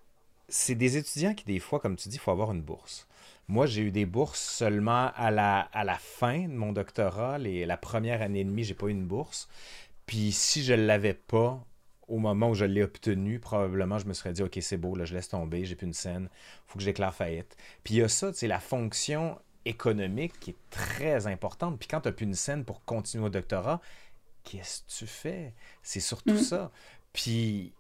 [0.49, 3.07] c'est des étudiants qui, des fois, comme tu dis, il faut avoir une bourse.
[3.49, 7.39] Moi, j'ai eu des bourses seulement à la, à la fin de mon doctorat.
[7.39, 9.49] Les, la première année et demie, j'ai pas eu une bourse.
[10.07, 11.65] Puis si je ne l'avais pas,
[12.09, 15.05] au moment où je l'ai obtenu, probablement, je me serais dit, OK, c'est beau, là,
[15.05, 17.57] je laisse tomber, j'ai plus une scène, il faut que j'éclaire faillite.
[17.85, 21.79] Puis il y a ça, c'est la fonction économique qui est très importante.
[21.79, 23.81] Puis quand tu n'as plus une scène pour continuer au doctorat,
[24.45, 25.55] qu'est-ce que tu fais?
[25.83, 26.39] C'est surtout mm.
[26.39, 26.71] ça.
[27.13, 27.75] Puis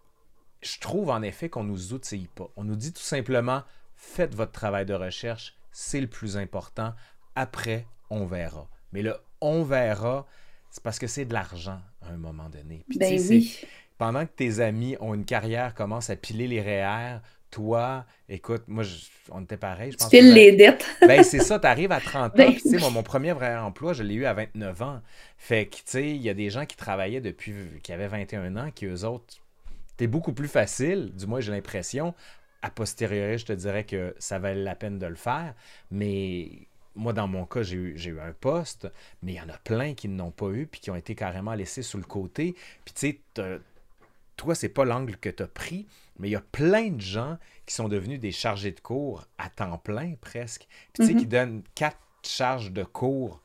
[0.60, 2.50] je trouve en effet qu'on nous outille pas.
[2.56, 3.62] On nous dit tout simplement,
[3.98, 6.94] faites votre travail de recherche, c'est le plus important.
[7.34, 8.68] Après, on verra.
[8.92, 10.26] Mais le on verra,
[10.70, 12.84] c'est parce que c'est de l'argent à un moment donné.
[12.88, 13.60] Puis, ben oui.
[13.98, 17.18] Pendant que tes amis ont une carrière, commencent à piler les REER,
[17.50, 18.84] toi, écoute, moi,
[19.30, 19.92] on était pareil.
[19.92, 20.84] Je pense les dettes.
[21.00, 22.36] ben, c'est ça, tu arrives à 30 ans.
[22.36, 25.00] Ben tu sais, mon premier vrai emploi, je l'ai eu à 29 ans.
[25.36, 28.56] Fait que, tu sais, il y a des gens qui travaillaient depuis, qui avaient 21
[28.56, 29.38] ans, qui eux autres,
[29.90, 32.14] c'était beaucoup plus facile, du moins j'ai l'impression,
[32.62, 35.54] a posteriori, je te dirais que ça valait la peine de le faire,
[35.90, 36.68] mais
[36.98, 38.88] moi, dans mon cas, j'ai eu, eu, un poste,
[39.22, 41.14] mais il y en a plein qui ne l'ont pas eu, puis qui ont été
[41.14, 42.54] carrément laissés sous le côté.
[42.84, 43.60] Puis tu sais,
[44.36, 45.86] toi, c'est pas l'angle que tu as pris,
[46.18, 49.48] mais il y a plein de gens qui sont devenus des chargés de cours à
[49.48, 50.66] temps plein presque.
[50.92, 51.28] Puis tu sais, qui mm-hmm.
[51.28, 53.40] donnent quatre charges de cours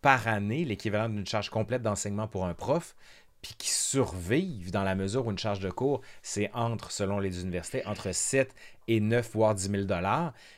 [0.00, 2.94] par année, l'équivalent d'une charge complète d'enseignement pour un prof
[3.44, 7.42] puis qui survivent dans la mesure où une charge de cours, c'est entre, selon les
[7.42, 8.54] universités, entre 7
[8.88, 9.82] et 9, voire 10 000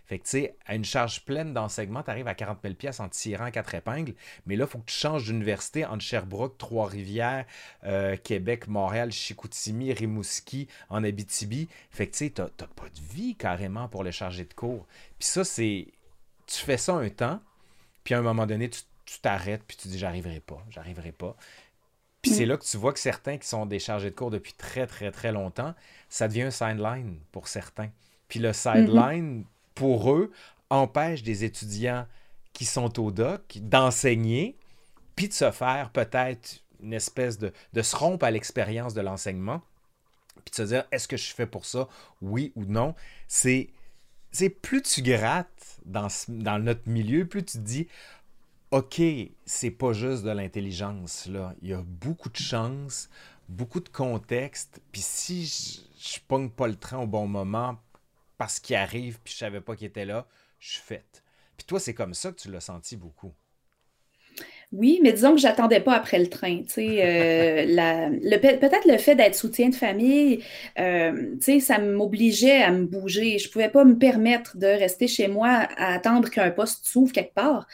[0.05, 3.09] Fait que, tu sais, à une charge pleine d'enseignement, tu arrives à 40 000 en
[3.09, 4.15] tirant quatre épingles.
[4.47, 7.45] Mais là, il faut que tu changes d'université entre Sherbrooke, Trois-Rivières,
[7.83, 11.69] euh, Québec, Montréal, Chicoutimi, Rimouski, en Abitibi.
[11.91, 14.87] Fait que, tu sais, tu n'as pas de vie carrément pour les charger de cours.
[15.19, 15.89] Puis ça, c'est.
[16.47, 17.41] Tu fais ça un temps,
[18.05, 18.83] puis à un moment donné, tu
[19.21, 21.37] t'arrêtes, puis tu dis, j'arriverai pas, j'arriverai pas.
[22.27, 22.49] Puis c'est mm.
[22.49, 25.13] là que tu vois que certains qui sont des chargés de cours depuis très, très,
[25.13, 25.75] très longtemps,
[26.09, 27.89] ça devient un sideline pour certains.
[28.27, 29.75] Puis le sideline, mm-hmm.
[29.77, 30.33] pour eux,
[30.69, 32.05] empêche des étudiants
[32.53, 34.57] qui sont au doc d'enseigner,
[35.15, 39.63] puis de se faire peut-être une espèce de, de se rompre à l'expérience de l'enseignement,
[40.45, 41.87] puis de se dire, est-ce que je fais pour ça,
[42.21, 42.97] oui ou non?
[43.29, 43.69] C'est,
[44.33, 47.87] c'est plus tu grattes dans, dans notre milieu, plus tu te dis,
[48.73, 49.01] OK,
[49.45, 51.55] c'est pas juste de l'intelligence, là.
[51.63, 53.09] Il y a beaucoup de chance,
[53.49, 54.81] beaucoup de contexte.
[54.91, 57.77] Puis si je, ne pogne pas le train au bon moment
[58.39, 60.27] parce qu'il arrive, puis je savais pas qu'il était là,
[60.59, 61.23] je suis faite.
[61.57, 63.33] Puis toi, c'est comme ça que tu l'as senti beaucoup.
[64.73, 66.61] Oui, mais disons que j'attendais pas après le train.
[66.77, 67.67] Euh,
[68.41, 70.43] peut-être le fait d'être soutien de famille,
[70.79, 73.39] euh, ça m'obligeait à me bouger.
[73.39, 77.33] Je pouvais pas me permettre de rester chez moi à attendre qu'un poste s'ouvre quelque
[77.33, 77.67] part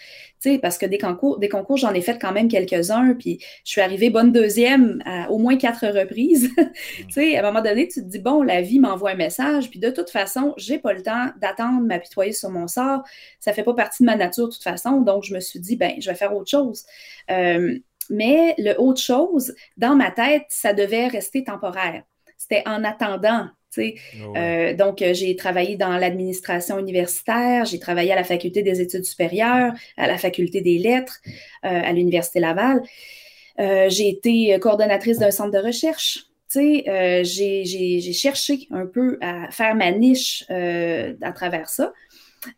[0.61, 4.33] parce que des concours, j'en ai fait quand même quelques-uns, puis je suis arrivée bonne
[4.33, 6.51] deuxième à au moins quatre reprises.
[7.17, 9.91] à un moment donné, tu te dis, bon, la vie m'envoie un message, puis de
[9.91, 13.03] toute façon, j'ai pas le temps d'attendre, m'apitoyer sur mon sort.
[13.41, 15.77] Ça fait pas partie de ma nature de toute façon, donc je me suis dit,
[15.77, 16.85] ben, je vais faire autre chose.
[17.31, 17.79] Euh,
[18.11, 22.03] mais le autre chose, dans ma tête, ça devait rester temporaire.
[22.37, 23.49] C'était en attendant
[23.79, 28.81] ah euh, donc, euh, j'ai travaillé dans l'administration universitaire, j'ai travaillé à la faculté des
[28.81, 31.21] études supérieures, à la faculté des lettres,
[31.65, 32.83] euh, à l'université Laval.
[33.59, 36.27] j'ai été coordonnatrice d'un centre de recherche.
[36.55, 41.93] j'ai cherché un peu à faire ma niche à travers ça.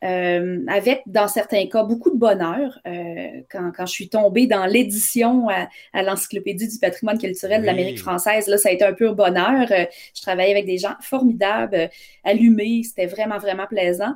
[0.03, 2.79] Euh, avec, dans certains cas, beaucoup de bonheur.
[2.87, 7.99] Euh, quand, quand, je suis tombée dans l'édition à, l'Encyclopédie du patrimoine culturel de l'Amérique
[7.99, 9.71] française, là, ça a été un pur bonheur.
[9.71, 11.91] Euh, je travaillais avec des gens formidables,
[12.25, 14.15] allumés, c'était vraiment, vraiment plaisant.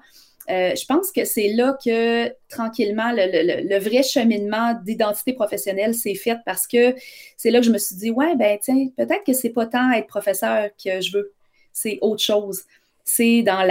[0.49, 6.15] je pense que c'est là que tranquillement le, le, le vrai cheminement d'identité professionnelle s'est
[6.15, 6.95] fait parce que
[7.37, 9.93] c'est là que je me suis dit ouais ben tiens peut-être que c'est pas tant
[9.93, 11.35] être professeur que je veux
[11.75, 12.65] c'est autre chose
[13.09, 13.65] c'est dans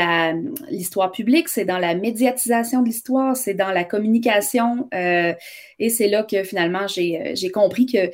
[0.70, 4.90] l'histoire publique, c'est dans la médiatisation de l'histoire, c'est dans la communication.
[4.96, 5.34] Euh,
[5.78, 8.10] et c'est là que finalement, j'ai euh, compris que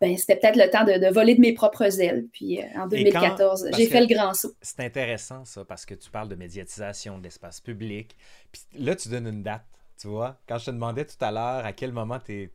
[0.00, 2.26] ben, c'était peut-être le temps de, voler de mes propres ailes.
[2.32, 4.54] Puis euh, en 2014, j'ai fait le grand saut.
[4.62, 8.16] C'est intéressant ça, parce que tu parles de médiatisation de l'espace public.
[8.50, 9.66] Puis là, tu donnes une date.
[10.00, 12.48] Tu vois, quand je te demandais tout à l'heure à quel moment il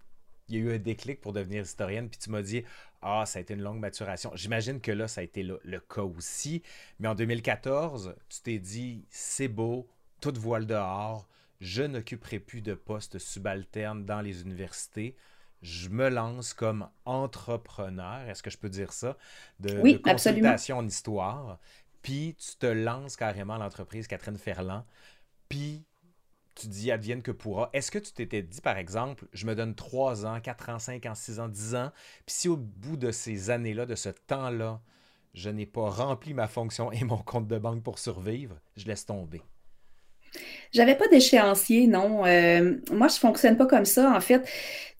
[0.50, 2.64] y a eu un déclic pour devenir historienne, puis tu m'as dit
[3.02, 4.32] ah, ça a été une longue maturation.
[4.36, 6.64] J'imagine que là, ça a été le, cas aussi.
[7.00, 9.88] Mais en 2014, tu t'es dit, c'est beau,
[10.20, 11.28] toute voile dehors,
[11.60, 15.16] je n'occuperai plus de poste subalterne dans les universités.
[15.62, 19.18] Je me lance comme entrepreneur, est-ce que je peux dire ça?
[19.60, 21.60] De, oui, consultation en histoire.
[22.04, 24.84] Puis tu te lances carrément à l'entreprise Catherine Ferland.
[25.50, 25.84] Puis
[26.58, 27.70] tu dis advienne que pourra.
[27.74, 31.06] Est-ce que tu t'étais dit, par exemple, je me donne 3 ans, 4 ans, 5
[31.06, 31.92] ans, 6 ans, 10 ans,
[32.26, 34.82] puis si au bout de ces années-là, de ce temps-là,
[35.34, 39.06] je n'ai pas rempli ma fonction et mon compte de banque pour survivre, je laisse
[39.06, 39.42] tomber?
[40.74, 42.26] J'avais pas d'échéancier, non.
[42.26, 44.12] Euh, moi, je fonctionne pas comme ça.
[44.16, 44.42] En fait,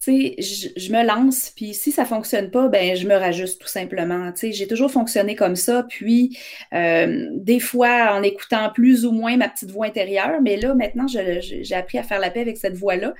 [0.00, 3.68] tu sais, je, me lance, puis si ça fonctionne pas, ben je me rajuste tout
[3.68, 4.32] simplement.
[4.32, 5.84] Tu sais, j'ai toujours fonctionné comme ça.
[5.88, 6.38] Puis,
[6.72, 11.06] euh, des fois, en écoutant plus ou moins ma petite voix intérieure, mais là, maintenant,
[11.08, 13.14] j'ai appris à faire la paix avec cette voix-là.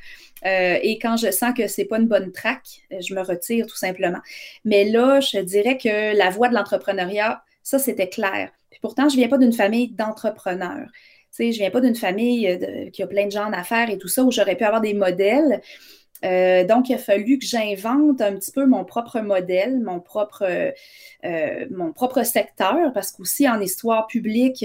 [0.47, 3.77] Euh, et quand je sens que c'est pas une bonne traque, je me retire tout
[3.77, 4.21] simplement.
[4.65, 8.51] Mais là, je dirais que la voix de l'entrepreneuriat, ça, c'était clair.
[8.71, 10.89] Puis pourtant, je viens pas d'une famille d'entrepreneurs
[11.39, 13.99] sais, je viens pas d'une famille euh, qui a plein de gens en affaires et
[13.99, 15.61] tout ça, où j'aurais pu avoir des modèles.
[16.25, 20.45] Euh, donc, il a fallu que j'invente un petit peu mon propre modèle, mon propre,
[21.25, 24.65] euh, mon propre secteur, parce qu'aussi en histoire publique,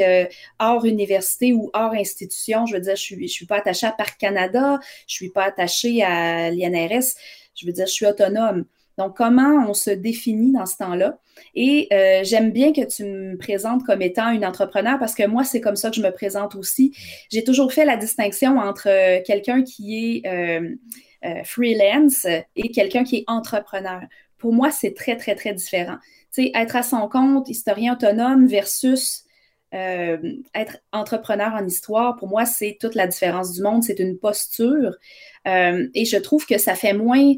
[0.60, 3.86] hors université ou hors institution, je veux dire, je ne suis, je suis pas attachée
[3.86, 7.14] à Parc Canada, je ne suis pas attachée à l'INRS,
[7.56, 8.66] je veux dire, je suis autonome.
[8.98, 11.18] Donc, comment on se définit dans ce temps-là?
[11.56, 15.44] Et euh, j'aime bien que tu me présentes comme étant une entrepreneur parce que moi,
[15.44, 16.96] c'est comme ça que je me présente aussi.
[17.32, 22.26] J'ai toujours fait la distinction entre euh, quelqu'un qui est euh, freelance
[22.56, 24.02] et quelqu'un qui est entrepreneur.
[24.38, 25.98] Pour moi, c'est très, très, très différent.
[26.34, 29.24] Tu sais, être à son compte, historien autonome versus
[29.74, 33.82] être entrepreneur en histoire, pour moi, c'est toute la différence du monde.
[33.82, 34.96] C'est une posture.
[35.46, 37.34] et je trouve que ça fait moins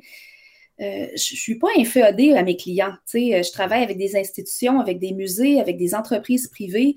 [0.81, 2.93] euh, je ne suis pas inféodée à mes clients.
[3.15, 6.95] Euh, je travaille avec des institutions, avec des musées, avec des entreprises privées.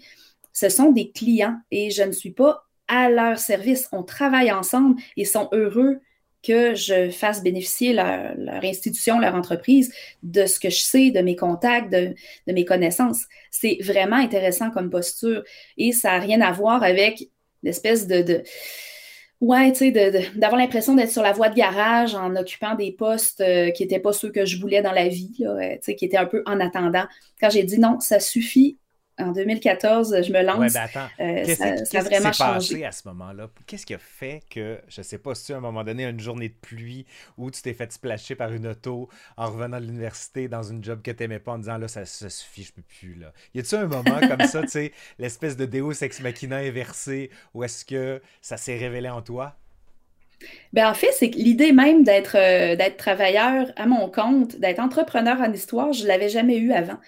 [0.53, 3.89] Ce sont des clients et je ne suis pas à leur service.
[3.93, 6.01] On travaille ensemble et sont heureux
[6.43, 11.37] que je fasse bénéficier leur, institution, leur entreprise de ce que je sais, de mes
[11.37, 12.15] contacts, de,
[12.47, 13.27] mes connaissances.
[13.51, 15.43] C'est vraiment intéressant comme posture
[15.77, 17.29] et ça n'a rien à voir avec
[17.63, 18.43] l'espèce de
[19.41, 19.93] Ouais, tu sais,
[20.35, 24.01] d'avoir l'impression d'être sur la voie de garage en occupant des postes euh, qui n'étaient
[24.01, 26.43] pas ceux que je voulais dans la vie, euh, tu sais, qui étaient un peu
[26.45, 27.05] en attendant.
[27.41, 28.79] Quand j'ai dit non, ça suffit,
[29.19, 30.59] en 2014, je me lance.
[30.59, 31.09] Ouais, ben attends.
[31.21, 33.49] Euh, qu'est-ce qui s'est passé à ce moment-là?
[33.67, 36.49] Qu'est-ce qui a fait que, je sais pas si à un moment donné, une journée
[36.49, 37.05] de pluie
[37.37, 41.03] où tu t'es fait splasher par une auto en revenant de l'université dans une job
[41.03, 43.15] que tu n'aimais pas en disant là, ça, suffit, je peux plus.
[43.15, 43.33] Là.
[43.55, 47.65] Y a-tu un moment comme ça, tu sais, l'espèce de Deus ex machina inversé où
[47.65, 49.57] est-ce que ça s'est révélé en toi?
[50.73, 55.41] Ben en fait, c'est l'idée même d'être euh, d'être travailleur à mon compte, d'être entrepreneur
[55.41, 56.99] en histoire, je ne l'avais jamais eu avant.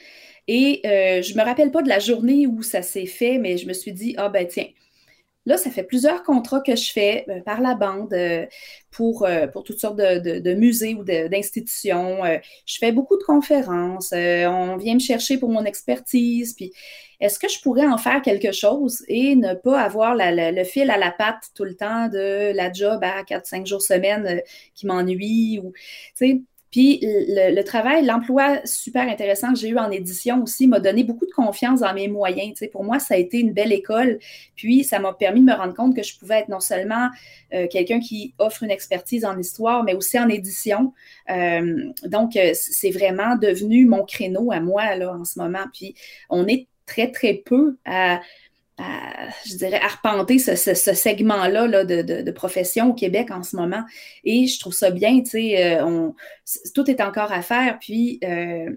[0.49, 3.57] Et euh, je ne me rappelle pas de la journée où ça s'est fait, mais
[3.57, 4.67] je me suis dit, ah ben tiens,
[5.47, 8.47] Là, ça fait plusieurs contrats que je fais euh, par la bande euh,
[8.91, 12.19] pour, pour toutes sortes de, musées ou d'institutions.
[12.67, 14.13] je fais beaucoup de conférences.
[14.13, 16.55] on vient me chercher pour mon expertise.
[16.55, 16.73] Puis,
[17.21, 20.99] est-ce que je pourrais en faire quelque chose et ne pas avoir le fil à
[20.99, 24.43] la patte tout le temps de la job à 4-5 jours semaine
[24.75, 25.73] qui m'ennuie ou,
[26.17, 30.79] tu sais, puis le, travail, l'emploi super intéressant que j'ai eu en édition aussi m'a
[30.79, 32.55] donné beaucoup de confiance dans mes moyens.
[32.57, 34.21] Tu pour moi, ça a été une belle école.
[34.55, 37.09] Puis ça m'a permis de me rendre compte que je pouvais être non seulement
[37.55, 40.93] euh, quelqu'un qui offre une expertise en histoire, mais aussi en édition.
[41.29, 45.65] Euh, donc, euh, c'est vraiment devenu mon créneau à moi là, en ce moment.
[45.73, 45.97] Puis
[46.29, 48.21] on est très, très peu à
[49.47, 53.83] je dirais, arpenter ce, segment-là de, profession au Québec en ce moment.
[54.25, 56.09] Et je trouve ça bien, tu sais, euh,
[56.75, 57.79] tout est encore à faire.
[57.81, 58.71] Puis, euh,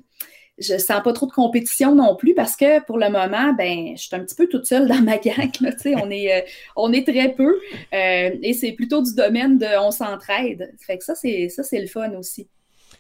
[0.60, 4.04] je sens pas trop de compétition non plus parce que pour le moment, ben, je
[4.04, 5.52] suis un petit peu toute seule dans ma gang.
[5.78, 7.60] sais, on, est, euh, on est très peu.
[7.92, 10.74] et c'est plutôt du domaine de on s'entraide.
[10.80, 12.48] Fait que ça, c'est ça, c'est le fun aussi.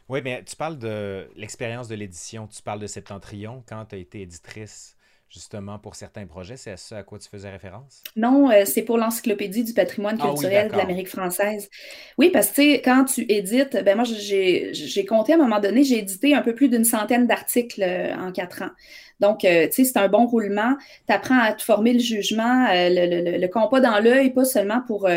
[0.09, 3.99] Oui, mais tu parles de l'expérience de l'édition, tu parles de Septentrion quand tu as
[3.99, 4.97] été éditrice
[5.33, 6.57] justement pour certains projets.
[6.57, 8.03] C'est à ça à quoi tu faisais référence?
[8.15, 11.69] Non, euh, c'est pour l'Encyclopédie du patrimoine ah culturel de l'Amérique française.
[12.17, 15.97] Oui, parce que quand tu édites, ben moi, j'ai compté à un moment donné, j'ai
[15.97, 18.71] édité un peu plus d'une centaine d'articles euh, en quatre ans.
[19.19, 20.75] Donc, euh, tu sais, c'est un bon roulement.
[21.07, 25.07] Tu apprends à te former le jugement, le, le, compas dans l'œil, pas seulement pour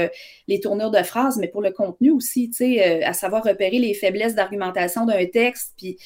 [0.48, 3.94] les tournures de phrases, mais pour le contenu aussi, tu sais, à savoir repérer les
[3.94, 5.74] faiblesses d'argumentation d'un texte.
[5.76, 5.96] Puis,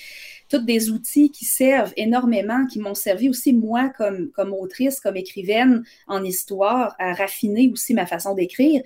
[0.48, 5.84] tous des outils qui servent énormément, qui m'ont servi aussi moi comme autrice, comme écrivaine
[6.08, 8.82] en histoire, à raffiner aussi ma façon d'écrire.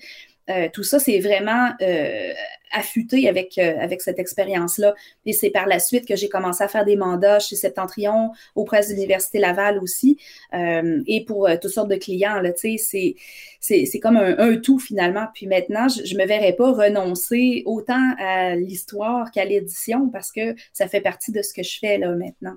[0.50, 2.32] Euh, tout ça, c'est vraiment euh,
[2.72, 4.94] affûté avec, euh, avec cette expérience-là.
[5.24, 8.82] Et c'est par la suite que j'ai commencé à faire des mandats chez Septentrion, auprès
[8.82, 10.18] de l'Université Laval aussi,
[10.52, 12.40] et pour toutes sortes de clients.
[12.56, 13.16] C'est,
[13.60, 15.26] c'est, comme un, tout finalement.
[15.34, 20.54] Puis maintenant, je ne me verrais pas renoncer autant à l'histoire qu'à l'édition parce que
[20.72, 22.56] ça fait partie de ce que je fais là maintenant.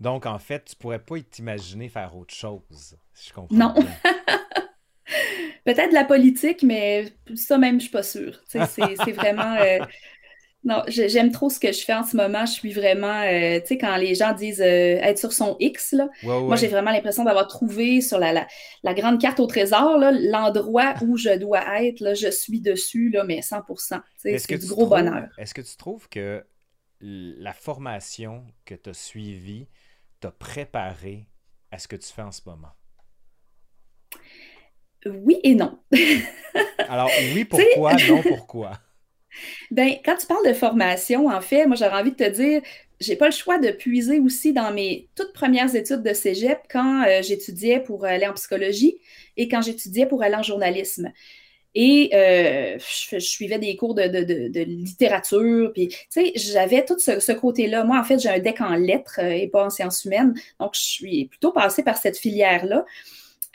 [0.00, 3.56] Donc, en fait, tu pourrais pas t'imaginer faire autre chose, si je comprends.
[3.56, 3.74] Non.
[5.64, 8.40] Peut-être la politique, mais ça même, je suis pas sûre.
[8.46, 9.56] C'est vraiment.
[9.60, 9.78] Euh,
[10.64, 12.46] non, j'aime trop ce que je fais en ce moment.
[12.46, 15.92] Je suis vraiment, euh, tu sais, quand les gens disent euh, être sur son X,
[15.92, 18.46] là, moi j'ai vraiment l'impression d'avoir trouvé sur la,
[18.82, 22.00] la, grande carte au trésor l'endroit où je dois être.
[22.00, 24.00] Là, je suis dessus, là, mais 100%.
[24.16, 25.28] C'est du gros bonheur.
[25.38, 26.44] Est-ce que tu trouves que
[27.00, 29.68] la formation que tu as suivie
[30.20, 31.28] t'a préparé
[31.70, 32.72] à ce que tu fais en ce moment?
[35.06, 35.78] Oui et non.
[36.88, 38.72] Alors, oui, pourquoi, non, pourquoi?
[39.72, 42.62] Ben, quand tu parles de formation, en fait, moi, j'aurais envie de te dire,
[43.00, 47.04] j'ai pas le choix de puiser aussi dans mes toutes premières études de cégep quand
[47.04, 48.98] euh, j'étudiais pour aller en psychologie
[49.36, 51.12] et quand j'étudiais pour aller en journalisme.
[51.76, 55.72] Et euh, je, suivais des cours de, littérature.
[55.74, 57.82] Puis, tu sais, j'avais tout ce, côté-là.
[57.82, 60.34] Moi, en fait, j'ai un deck en lettres euh, et pas en sciences humaines.
[60.60, 62.84] Donc, je suis plutôt passée par cette filière-là.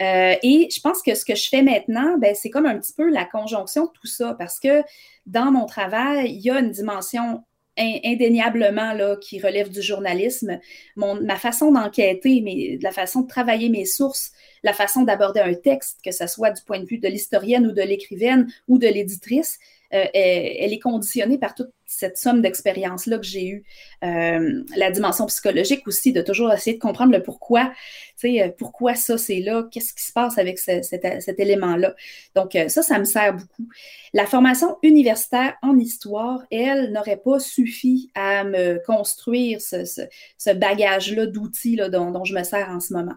[0.02, 2.94] Euh, et je pense que ce que je fais maintenant, ben, c'est comme un petit
[2.94, 4.84] peu la conjonction de tout ça, parce que
[5.26, 7.44] dans mon travail, il y a une dimension
[7.78, 10.60] indéniablement qui relève du journalisme.
[10.98, 14.32] Ma façon d'enquêter, la façon de travailler mes sources,
[14.64, 17.72] la façon d'aborder un texte, que ce soit du point de vue de l'historienne ou
[17.72, 19.60] de l'écrivaine ou de l'éditrice,
[19.94, 23.64] euh, elle, est conditionnée par toute cette somme d'expériences-là que j'ai eue.
[24.04, 27.72] Euh, la dimension psychologique aussi, de toujours essayer de comprendre le pourquoi.
[28.20, 29.68] Tu sais, euh, pourquoi ça, c'est là?
[29.72, 31.96] Qu'est-ce qui se passe avec cet, élément-là?
[32.36, 33.68] Donc, ça, ça me sert beaucoup.
[34.14, 41.78] La formation universitaire en histoire, elle, n'aurait pas suffi à me construire ce, bagage-là d'outils
[41.92, 43.16] dont, dont je me sers en ce moment.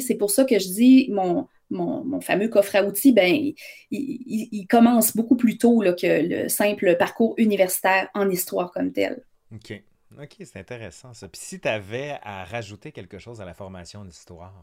[0.00, 3.52] C'est pour ça que je dis, mon, mon, fameux coffre à outils, ben,
[3.90, 9.24] il, commence beaucoup plus tôt que le simple parcours universitaire en histoire comme tel.
[9.52, 9.82] OK.
[10.18, 11.28] OK, c'est intéressant ça.
[11.28, 14.54] Puis si tu avais à rajouter quelque chose à la formation en histoire,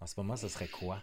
[0.00, 1.00] en ce moment, ce serait quoi?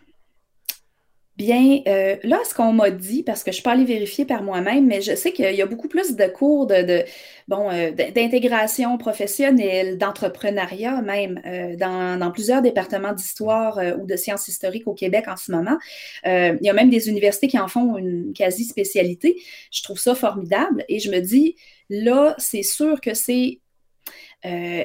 [1.36, 4.86] Bien, euh, là, ce qu'on m'a dit, parce que je peux aller vérifier par moi-même,
[4.86, 7.04] mais je sais qu'il y a beaucoup plus de cours de,
[7.48, 14.88] bon, euh, d'intégration professionnelle, d'entrepreneuriat même, euh, dans, plusieurs départements d'histoire ou de sciences historiques
[14.88, 15.78] au Québec en ce moment.
[16.24, 19.36] il y a même des universités qui en font une quasi-spécialité.
[19.72, 21.56] Je trouve ça formidable et je me dis,
[21.90, 23.60] là, c'est sûr que c'est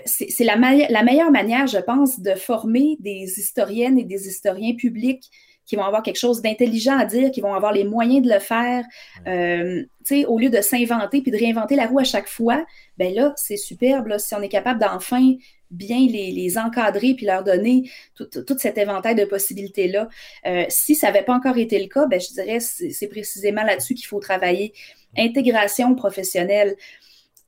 [0.06, 5.30] c'est la, meilleure manière, je pense, de former des historiennes et des historiens publics
[5.68, 8.40] qui vont avoir quelque chose d'intelligent à dire, qui vont avoir les moyens de le
[8.40, 8.84] faire.
[9.26, 9.84] Euh,
[10.26, 12.64] au lieu de s'inventer puis de réinventer la roue à chaque fois,
[12.96, 14.16] ben là, c'est superbe.
[14.16, 15.34] si on est capable d'enfin
[15.70, 20.08] bien les, encadrer puis leur donner tout, cet éventail de possibilités-là.
[20.46, 23.94] Euh, si ça n'avait pas encore été le cas, ben, je dirais c'est précisément là-dessus
[23.94, 24.72] qu'il faut travailler.
[25.18, 26.74] Intégration professionnelle.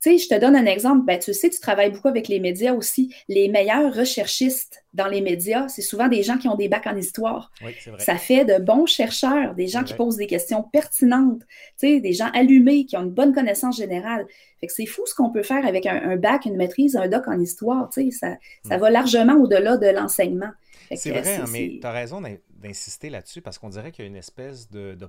[0.03, 1.05] Tu sais, je te donne un exemple.
[1.05, 3.15] Ben, tu sais, tu travailles beaucoup avec les médias aussi.
[3.29, 6.97] Les meilleurs recherchistes dans les médias, c'est souvent des gens qui ont des bacs en
[6.97, 7.53] histoire.
[7.63, 7.99] Oui, vrai.
[7.99, 11.43] Ça fait de bons chercheurs, des gens qui posent des questions pertinentes,
[11.79, 14.27] tu sais, des gens allumés, qui ont une bonne connaissance générale.
[14.61, 17.29] Fait que c'est fou ce qu'on peut faire avec un, bac, une maîtrise, un doc
[17.29, 17.91] en histoire.
[17.91, 18.37] Tu sais, ça,
[18.67, 18.81] ça mm.
[18.81, 20.51] va largement au-delà de l'enseignement.
[20.97, 22.23] C'est vrai, hein, mais tu as raison
[22.59, 25.09] d'insister là-dessus parce qu'on dirait qu'il y a une espèce de, de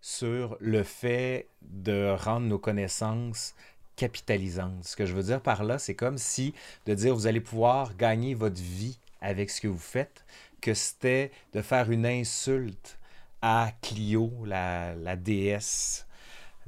[0.00, 3.54] sur le fait de rendre nos connaissances
[3.96, 4.84] capitalisante.
[4.84, 6.54] Ce que je veux dire par là, c'est comme si
[6.86, 10.24] de dire vous allez pouvoir gagner votre vie avec ce que vous faites,
[10.60, 12.98] que c'était de faire une insulte
[13.42, 16.06] à Clio, la, la déesse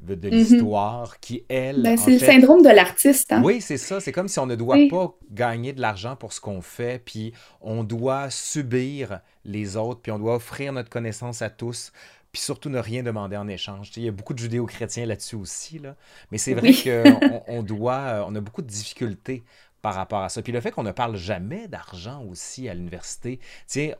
[0.03, 0.35] de, mhm.
[0.35, 1.83] l'histoire, qui, elle...
[1.83, 3.33] Ben, c'est le syndrome de l'artiste.
[3.33, 3.43] Hein?
[3.45, 4.01] Oui, c'est ça.
[4.01, 7.33] C'est comme si on ne doit pas gagner de l'argent pour ce qu'on fait, puis
[7.61, 11.93] on doit subir les autres, puis on doit offrir notre connaissance à tous
[12.33, 13.91] puis surtout ne rien demander en échange.
[13.97, 15.97] il y a beaucoup de judéo-chrétiens là-dessus aussi, là.
[16.31, 19.45] mais c'est vrai qu'on on doit, on a beaucoup de difficultés
[19.83, 20.43] par rapport à ça.
[20.43, 23.41] Puis le fait qu'on ne parle jamais d'argent aussi à l'université,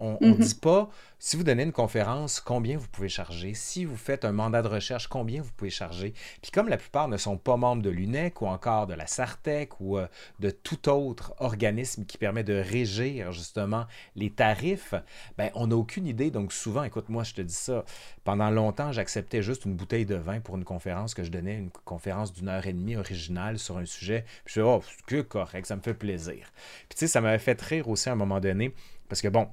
[0.01, 0.39] on ne mm-hmm.
[0.39, 0.91] dit pas
[1.21, 3.53] si vous donnez une conférence, combien vous pouvez charger?
[3.53, 6.15] Si vous faites un mandat de recherche, combien vous pouvez charger?
[6.41, 9.81] Puis comme la plupart ne sont pas membres de l'UNEC ou encore de la SARTEC
[9.81, 10.07] ou euh,
[10.39, 14.95] de tout autre organisme qui permet de régir justement les tarifs,
[15.37, 16.31] ben, on n'a aucune idée.
[16.31, 17.85] Donc souvent, écoute, moi je te dis ça,
[18.23, 21.71] pendant longtemps, j'acceptais juste une bouteille de vin pour une conférence que je donnais, une
[21.85, 24.25] conférence d'une heure et demie originale sur un sujet.
[24.45, 26.53] Puis je me oh, que correct, ça me fait plaisir.
[26.89, 28.73] Puis tu sais, ça m'avait fait rire aussi à un moment donné,
[29.09, 29.49] parce que bon,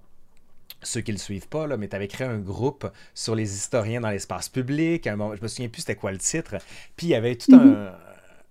[0.88, 3.56] ceux qui ne le suivent pas, là, mais tu avais créé un groupe sur les
[3.56, 5.08] historiens dans l'espace public.
[5.08, 6.56] Un moment, je me souviens plus c'était quoi le titre.
[6.96, 7.94] Puis il y avait tout un,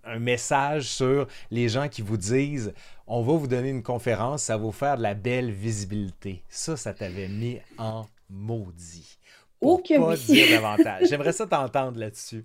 [0.05, 2.73] un, message sur les gens qui vous disent
[3.07, 6.43] on va vous donner une conférence, ça va vous faire de la belle visibilité.
[6.49, 9.19] Ça, ça t'avait mis en maudit.
[9.61, 11.09] Pour pas dire davantage.
[11.09, 12.45] J'aimerais ça t'entendre là-dessus.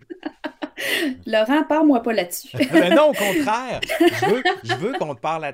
[1.25, 2.55] Laurent, parle-moi pas là-dessus.
[2.71, 3.79] Mais non, au contraire.
[4.63, 5.53] Je veux, qu'on te parle,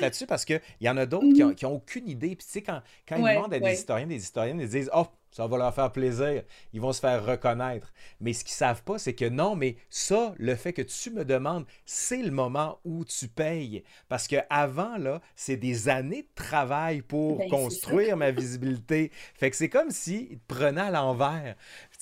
[0.00, 1.76] là-dessus parce qu'il y en a d'autres qui, n'ont mhm.
[1.76, 2.36] aucune idée.
[2.36, 5.06] Puis tu sais, quand, quand ils demandent à des historiens, des historiennes, ils disent Oh,
[5.30, 6.42] ça va leur faire plaisir,
[6.72, 7.92] ils vont se faire reconnaître.
[8.20, 11.24] Mais ce qu'ils savent pas, c'est que non, mais ça, le fait que tu me
[11.24, 13.84] demandes, c'est le moment où tu payes.
[14.08, 19.12] Parce que avant là, c'est des années de travail pour ben, construire ma visibilité.
[19.34, 21.56] Fait que c'est comme s'ils te prenaient à l'envers.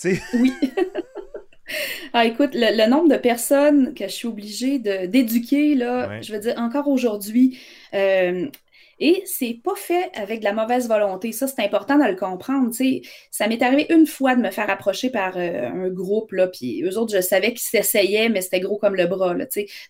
[0.05, 0.55] Oui.
[2.13, 6.55] Ah, écoute, le, nombre de personnes que je suis obligée d'éduquer, là, je veux dire,
[6.57, 7.59] encore aujourd'hui,
[7.95, 8.49] euh,
[8.99, 11.33] et c'est pas fait avec de la mauvaise volonté.
[11.33, 12.73] Ça, c'est important de le comprendre.
[13.31, 16.83] Ça m'est arrivé une fois de me faire approcher par euh, un groupe, là, puis
[16.83, 19.35] eux autres, je savais qu'ils s'essayaient, mais c'était gros comme le bras,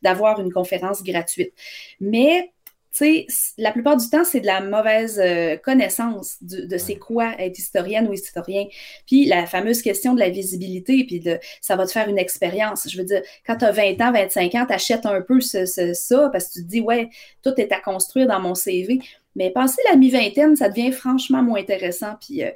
[0.02, 1.52] d'avoir une conférence gratuite.
[2.00, 2.52] Mais
[2.96, 3.26] sais,
[3.58, 8.08] la plupart du temps, c'est de la mauvaise euh, connaissance de, c'est quoi être historienne
[8.08, 8.64] ou historien.
[9.06, 12.88] Puis la fameuse question de la visibilité, puis de ça va te faire une expérience.
[12.88, 16.28] Je veux dire, quand tu as 20 ans, 25 ans, tu achètes un peu ça
[16.32, 17.10] parce que tu te dis, ouais,
[17.42, 19.00] tout est à construire dans mon CV.
[19.34, 22.14] Mais passer la mi-vingtaine, ça devient franchement moins intéressant.
[22.20, 22.50] Puis, euh,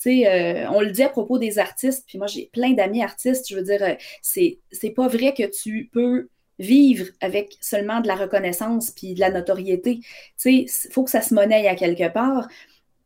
[0.00, 3.02] tu sais, euh, on le dit à propos des artistes, puis moi, j'ai plein d'amis
[3.02, 3.46] artistes.
[3.50, 6.28] Je veux dire, c'est pas vrai que tu peux
[6.58, 10.00] vivre avec seulement de la reconnaissance puis de la notoriété.
[10.00, 12.48] Tu sais, il faut que ça se monnaie à quelque part.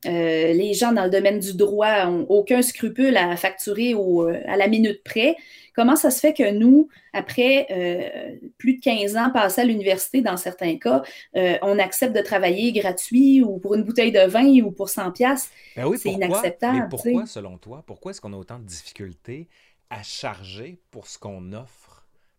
[0.04, 4.40] Euh, les gens dans le domaine du droit n'ont aucun scrupule à facturer au, euh,
[4.46, 5.36] à la minute près.
[5.74, 10.22] Comment ça se fait que nous, après euh, plus de 15 ans passés à l'université,
[10.22, 11.02] dans certains cas,
[11.34, 15.50] on accepte de travailler gratuit ou pour une bouteille de vin ou pour 100 pièces
[15.76, 16.78] ben C'est inacceptable.
[16.78, 19.48] Mais pourquoi, selon toi, pourquoi est-ce qu'on a autant de difficultés
[19.90, 21.85] à charger pour ce qu'on offre?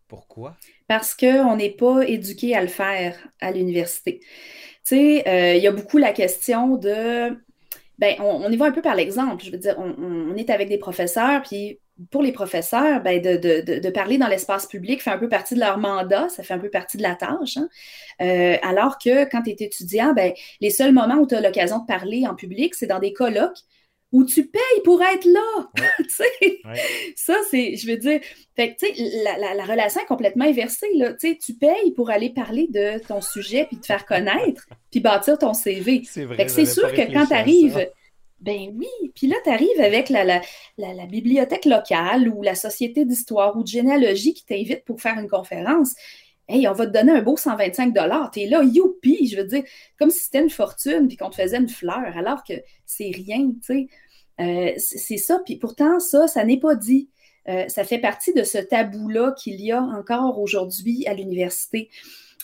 [0.08, 0.56] Pourquoi?
[0.86, 4.20] Parce qu'on n'est pas éduqué à le faire à l'université.
[4.20, 4.26] Tu
[4.96, 7.36] sais, euh, il y a beaucoup la question de.
[7.98, 9.44] Ben, on, y va un peu par l'exemple.
[9.44, 11.80] Je veux dire, on, est avec des professeurs, puis
[12.12, 15.78] pour les professeurs, ben, de, parler dans l'espace public fait un peu partie de leur
[15.78, 17.56] mandat, ça fait un peu partie de la tâche.
[17.56, 17.68] Hein.
[18.22, 21.80] Euh, alors que quand tu es étudiant, ben, les seuls moments où tu as l'occasion
[21.80, 23.58] de parler en public, c'est dans des colloques
[24.10, 25.68] où tu payes pour être là.
[27.16, 28.20] Ça, c'est, je veux dire,
[28.56, 28.76] fait,
[29.22, 30.88] la, la, relation est complètement inversée.
[30.94, 31.12] Là.
[31.12, 35.52] Tu payes pour aller parler de ton sujet, puis te faire connaître, puis bâtir ton
[35.52, 36.02] CV.
[36.04, 36.48] C'est vrai.
[36.48, 37.88] c'est sûr que quand tu arrives,
[38.40, 40.40] ben oui, puis là, tu arrives avec la, la,
[40.78, 45.28] la, bibliothèque locale ou la société d'histoire ou de généalogie qui t'invite pour faire une
[45.28, 45.94] conférence.
[46.48, 47.94] Hey, on va te donner un beau 125
[48.32, 49.62] Tu es là, youpi, je veux dire,
[49.98, 52.54] comme si c'était une fortune puis qu'on te faisait une fleur, alors que
[52.86, 53.88] c'est rien, tu sais.
[54.40, 57.10] Euh, c'est ça, puis pourtant, ça, ça n'est pas dit.
[57.48, 61.90] Euh, ça fait partie de ce tabou-là qu'il y a encore aujourd'hui à l'université.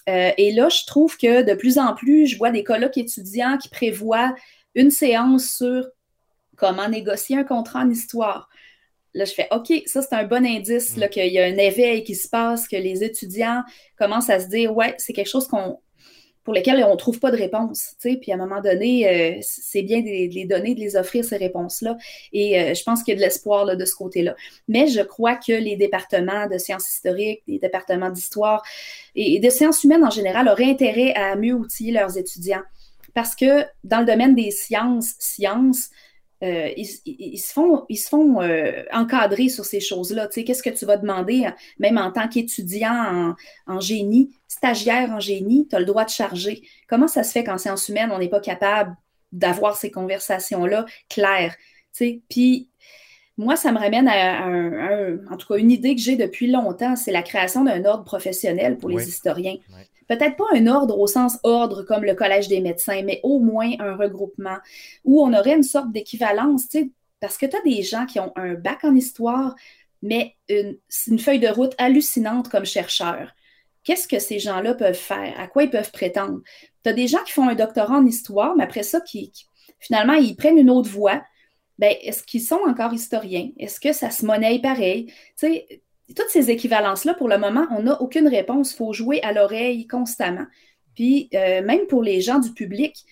[0.08, 3.58] Euh, et là, je trouve que de plus en plus, je vois des colloques étudiants
[3.58, 4.34] qui prévoient
[4.74, 5.88] une séance sur
[6.56, 8.48] comment négocier un contrat en histoire.
[9.14, 11.08] Là, je fais OK, ça c'est un bon indice mm.
[11.08, 13.62] qu'il y a un éveil qui se passe, que les étudiants
[13.98, 15.78] commencent à se dire Ouais, c'est quelque chose qu'on
[16.44, 17.96] pour lequel on ne trouve pas de réponse.
[18.00, 21.38] Puis à un moment donné, euh, c'est bien de, les donner, de les offrir ces
[21.38, 21.96] réponses-là.
[22.32, 24.36] Et euh, je pense qu'il y a de l'espoir de ce côté-là.
[24.68, 28.62] Mais je crois que les départements de sciences historiques, les départements d'histoire
[29.14, 32.62] et, de sciences humaines en général auraient intérêt à mieux outiller leurs étudiants.
[33.14, 35.88] Parce que dans le domaine des sciences, sciences,
[36.44, 38.40] euh, ils, se font, ils se font
[38.92, 40.28] encadrer sur ces choses-là.
[40.28, 43.34] Qu'est-ce que tu vas demander, même en tant qu'étudiant
[43.66, 44.36] en, génie?
[44.46, 46.62] stagiaire en génie, tu as le droit de charger.
[46.88, 48.96] Comment ça se fait qu'en sciences humaines, on n'est pas capable
[49.32, 51.56] d'avoir ces conversations-là claires?
[52.28, 52.68] Puis
[53.36, 54.46] moi, ça me ramène à,
[55.32, 58.78] en tout cas une idée que j'ai depuis longtemps, c'est la création d'un ordre professionnel
[58.78, 59.56] pour les historiens.
[60.08, 63.70] Peut-être pas un ordre au sens ordre comme le Collège des médecins, mais au moins
[63.78, 64.56] un regroupement
[65.04, 66.68] où on aurait une sorte d'équivalence,
[67.20, 69.54] parce que tu as des gens qui ont un bac en histoire,
[70.02, 73.32] mais une, feuille de route hallucinante comme chercheur
[73.84, 75.38] qu'est-ce que ces gens-là peuvent faire?
[75.38, 76.40] À quoi ils peuvent prétendre?
[76.82, 79.30] Tu as des gens qui font un doctorat en histoire, mais après ça, qui,
[79.78, 81.22] finalement, ils prennent une autre voie.
[81.78, 83.50] Ben, est-ce qu'ils sont encore historiens?
[83.58, 85.06] Est-ce que ça se monnaie pareil?
[85.06, 88.72] Tu sais, toutes ces équivalences-là, pour le moment, on n'a aucune réponse.
[88.72, 90.46] Il faut jouer à l'oreille constamment.
[90.94, 93.04] Puis, euh, même pour les gens du public,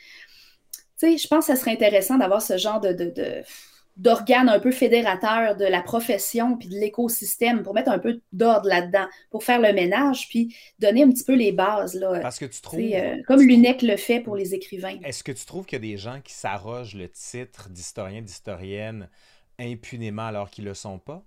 [1.00, 2.92] je pense que ça serait intéressant d'avoir ce genre de
[3.96, 8.68] d'organes un peu fédérateurs de la profession puis de l'écosystème pour mettre un peu d'ordre
[8.68, 11.94] là-dedans, pour faire le ménage puis donner un petit peu les bases.
[11.94, 12.80] Là, Parce que tu trouves.
[12.80, 14.98] Euh, comme l'UNEC le fait pour les écrivains.
[15.04, 19.08] Est-ce que tu trouves qu'il y a des gens qui s'arrogent le titre d'historien, d'historienne
[19.58, 21.22] impunément alors qu'ils ne le sont pas?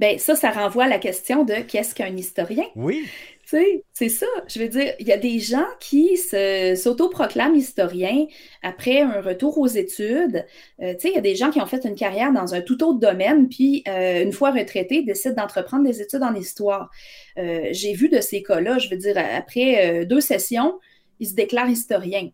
[0.00, 2.64] Bien, ça, ça renvoie à la question de qu'est-ce qu'un historien?
[2.74, 3.04] Oui.
[3.44, 4.26] Tu sais, c'est ça.
[4.48, 8.26] Je veux dire, il y a des gens qui s'autoproclament historiens
[8.62, 10.46] après un retour aux études.
[10.80, 12.62] Euh, tu sais, il y a des gens qui ont fait une carrière dans un
[12.62, 16.90] tout autre domaine, puis euh, une fois retraités, décident d'entreprendre des études en histoire.
[17.36, 20.80] Euh, j'ai vu de ces cas-là, je veux dire, après deux sessions,
[21.20, 22.30] ils se déclarent historiens.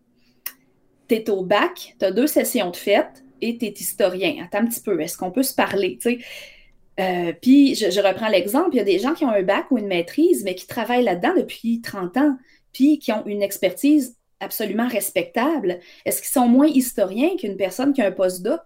[1.08, 4.44] Tu es au bac, tu as deux sessions de fête et tu es historien.
[4.44, 5.98] Attends un petit peu, est-ce qu'on peut se parler?
[6.00, 6.18] Tu sais,
[7.00, 9.78] euh, puis, je, reprends l'exemple, il y a des gens qui ont un bac ou
[9.78, 12.36] une maîtrise, mais qui travaillent là-dedans depuis 30 ans,
[12.72, 15.80] puis qui ont une expertise absolument respectable.
[16.04, 18.60] Est-ce qu'ils sont moins historiens qu'une personne qui a un postdoc?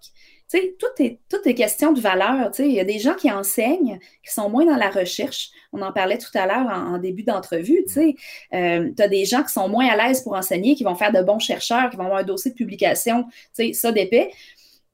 [0.51, 2.51] Tu sais, tout est, question de valeur.
[2.51, 5.51] Tu sais, il y a des gens qui enseignent, qui sont moins dans la recherche.
[5.73, 7.85] On en parlait tout à l'heure en, début d'entrevue.
[7.87, 8.15] Tu sais,
[8.53, 11.23] euh, as des gens qui sont moins à l'aise pour enseigner, qui vont faire de
[11.23, 13.25] bons chercheurs, qui vont avoir un dossier de publication,
[13.57, 14.31] tu sais, ça d'épais.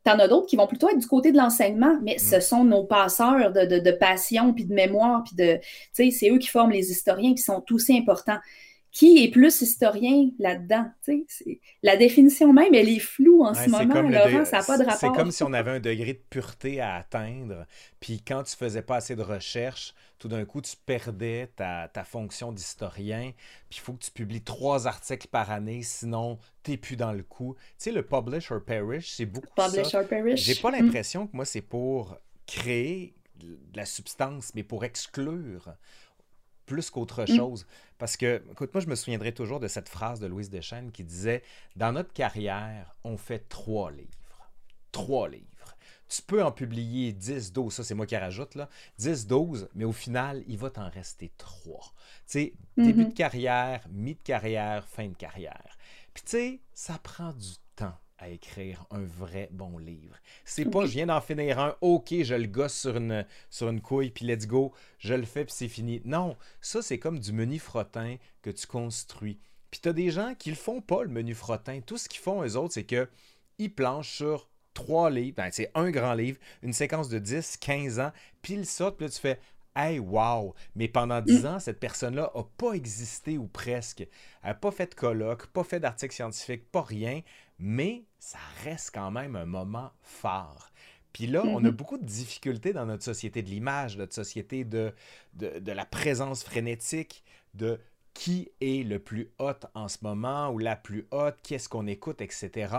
[0.04, 2.40] T'en as d'autres qui vont plutôt être du côté de l'enseignement, mais ce mm.
[2.40, 6.38] sont nos passeurs de, de, passion puis de mémoire, puis de, tu sais, c'est eux
[6.38, 8.38] qui forment les historiens qui sont aussi importants.
[8.92, 10.90] Qui est plus historien là-dedans?
[11.82, 14.98] La définition même, elle est floue en ce moment, Laurent, ça n'a pas de rapport.
[14.98, 17.66] C'est comme si on avait un degré de pureté à atteindre,
[18.00, 22.04] puis quand tu faisais pas assez de recherche, tout d'un coup, tu perdais ta, ta
[22.04, 23.32] fonction d'historien,
[23.70, 27.12] puis il faut que tu publies trois articles par année, sinon tu n'es plus dans
[27.12, 27.54] le coup.
[27.56, 30.00] Tu sais, le publish or perish, c'est beaucoup publish ça.
[30.00, 30.42] or perish.
[30.42, 35.74] J'ai pas l'impression que moi, c'est pour créer de la substance, mais pour exclure
[36.70, 37.36] plus qu'autre mm.
[37.36, 37.66] chose.
[37.98, 41.02] Parce que, écoute, moi, je me souviendrai toujours de cette phrase de Louise Deschênes qui
[41.02, 41.42] disait
[41.74, 44.08] Dans notre carrière, on fait trois livres.
[44.92, 45.46] Trois livres.
[46.08, 48.68] Tu peux en publier 10, 12, ça c'est moi qui rajoute, là,
[48.98, 51.80] 10, 12, mais au final, il va t'en rester 3.
[51.80, 51.92] Tu
[52.26, 53.14] sais, début de mm-hmm.
[53.14, 55.76] carrière, mi de carrière, fin de carrière.
[56.12, 57.69] Puis tu sais, ça prend du temps
[58.20, 60.16] à écrire un vrai bon livre.
[60.44, 63.80] C'est pas je viens d'en finir un, ok, je le gosse sur une, sur une
[63.80, 66.02] couille, puis let's go, je le fais, puis c'est fini.
[66.04, 69.40] Non, ça c'est comme du menu frottin que tu construis.
[69.70, 71.80] Puis t'as des gens qui le font pas, le menu frottin.
[71.80, 73.08] Tout ce qu'ils font, eux autres, c'est que
[73.58, 78.00] ils planchent sur trois livres, ben, c'est un grand livre, une séquence de 10, 15
[78.00, 78.12] ans,
[78.42, 79.38] puis ils sortent, puis là, tu fais
[79.74, 80.54] Hey, wow!
[80.74, 81.46] Mais pendant 10 mm.
[81.46, 84.00] ans, cette personne-là n'a pas existé ou presque.
[84.00, 87.22] Elle n'a pas fait de colloque, pas fait d'article scientifique, pas rien,
[87.58, 90.70] mais ça reste quand même un moment fort.
[91.12, 91.70] Puis là, on a mm-hmm.
[91.72, 94.92] beaucoup de difficultés dans notre société de l'image, notre société de,
[95.34, 97.80] de, de, la présence frénétique, de
[98.14, 102.20] qui est le plus hot en ce moment ou la plus haute, qu'est-ce qu'on écoute,
[102.20, 102.74] etc.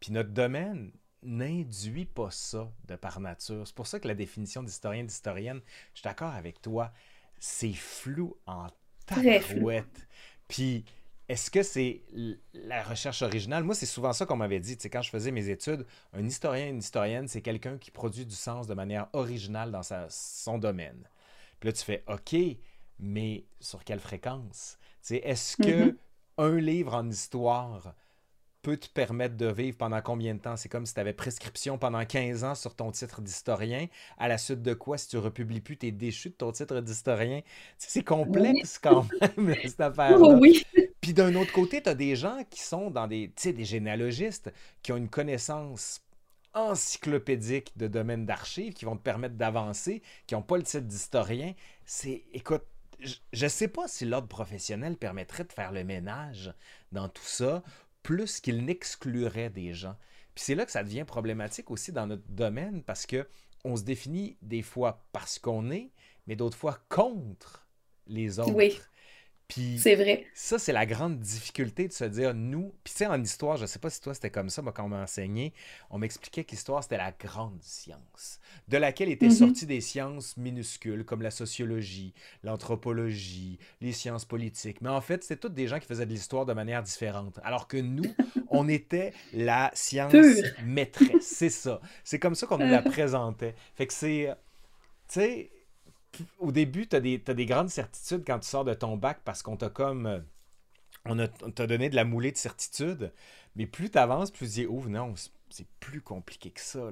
[0.00, 0.92] Puis notre domaine,
[1.22, 3.66] n'induit pas ça de par nature.
[3.66, 5.60] C'est pour ça que la définition d'historien, d'historienne,
[5.94, 6.92] je suis d'accord avec toi,
[7.38, 8.66] c'est flou en
[9.06, 10.08] tabarouette.
[10.48, 10.84] Puis,
[11.28, 12.02] est-ce que c'est
[12.52, 13.64] la recherche originale?
[13.64, 14.76] Moi, c'est souvent ça qu'on m'avait dit.
[14.76, 18.34] Tu quand je faisais mes études, un historien, une historienne, c'est quelqu'un qui produit du
[18.34, 21.08] sens de manière originale dans sa, son domaine.
[21.60, 22.36] Puis là, tu fais OK,
[22.98, 24.78] mais sur quelle fréquence?
[25.08, 25.96] Est-ce que mm-hmm.
[26.38, 27.94] un livre en histoire
[28.62, 30.56] peut te permettre de vivre pendant combien de temps?
[30.56, 33.88] C'est comme si tu avais prescription pendant 15 ans sur ton titre d'historien,
[34.18, 36.80] à la suite de quoi, si tu republies plus, tu es déchu de ton titre
[36.80, 37.42] d'historien?
[37.76, 40.38] C'est complexe quand même, cette affaire-là.
[40.40, 40.64] Oui.
[41.00, 44.52] Puis d'un autre côté, tu as des gens qui sont dans des, des généalogistes,
[44.82, 46.00] qui ont une connaissance
[46.54, 51.54] encyclopédique de domaines d'archives, qui vont te permettre d'avancer, qui n'ont pas le titre d'historien.
[51.84, 52.62] C'est, écoute,
[53.00, 56.54] je ne sais pas si l'ordre professionnel permettrait de faire le ménage
[56.92, 57.62] dans tout ça
[58.02, 59.96] plus qu'il n'exclurait des gens.
[60.34, 63.26] Puis c'est là que ça devient problématique aussi dans notre domaine parce que
[63.64, 65.90] on se définit des fois parce qu'on est,
[66.26, 67.66] mais d'autres fois contre
[68.06, 68.52] les autres.
[68.52, 68.78] Oui
[69.78, 70.26] c'est vrai.
[70.34, 73.66] Ça, c'est la grande difficulté de se dire, nous, puis tu sais, en histoire, je
[73.66, 75.52] sais pas si toi c'était comme ça, moi, quand on m'a enseigné,
[75.90, 79.38] on m'expliquait que l'histoire, c'était la grande science, de laquelle étaient mm-hmm.
[79.38, 84.80] sorties des sciences minuscules, comme la sociologie, l'anthropologie, les sciences politiques.
[84.80, 87.38] Mais en fait, c'était toutes des gens qui faisaient de l'histoire de manière différente.
[87.44, 88.14] Alors que nous,
[88.48, 90.14] on était la science
[90.64, 91.26] maîtresse.
[91.26, 91.80] C'est ça.
[92.04, 93.54] C'est comme ça qu'on nous la présentait.
[93.74, 94.34] Fait que c'est.
[95.08, 95.50] Tu sais
[96.38, 99.56] au début, tu as, des grandes certitudes quand tu sors de ton bac parce qu'on
[99.56, 100.06] t'a comme.
[100.06, 100.20] Euh,
[101.04, 101.16] on
[101.50, 103.12] t'a donné de la moulée de certitude.
[103.56, 105.14] Mais plus tu avances, plus tu dis, oh non,
[105.50, 106.90] c'est plus compliqué que ça.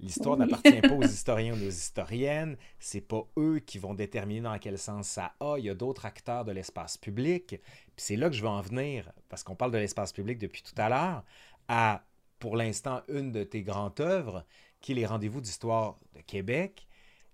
[0.00, 2.56] L'histoire n'appartient pas aux historiens ou aux historiennes.
[2.78, 5.56] C'est pas eux qui vont déterminer dans quel sens ça a.
[5.58, 7.48] Il y a d'autres acteurs de l'espace public.
[7.48, 7.60] Puis
[7.96, 10.74] c'est là que je veux en venir, parce qu'on parle de l'espace public depuis tout
[10.80, 11.22] à l'heure,
[11.68, 12.04] à,
[12.38, 14.44] pour l'instant, une de tes grandes œuvres,
[14.80, 16.87] qui est les rendez-vous d'histoire de Québec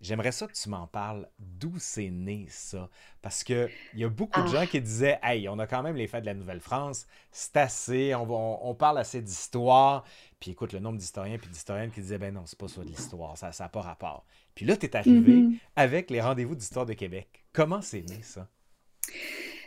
[0.05, 1.27] J'aimerais ça que tu m'en parles.
[1.39, 2.91] D'où c'est né ça?
[3.23, 4.61] Parce qu'il y a beaucoup de ah.
[4.61, 8.15] gens qui disaient Hey, on a quand même les fêtes de la Nouvelle-France, c'est assez,
[8.15, 10.05] on, on, parle assez d'histoire.
[10.41, 12.89] Puis écoute, le nombre d'historiens et d'historiennes qui disaient Ben non, c'est pas ça de
[12.89, 14.27] l'histoire, ça n'a pas rapport.
[14.55, 15.59] Puis là, tu es arrivé mm-hmm.
[15.75, 17.47] avec les rendez-vous d'histoire de Québec.
[17.55, 18.47] Comment c'est né ça?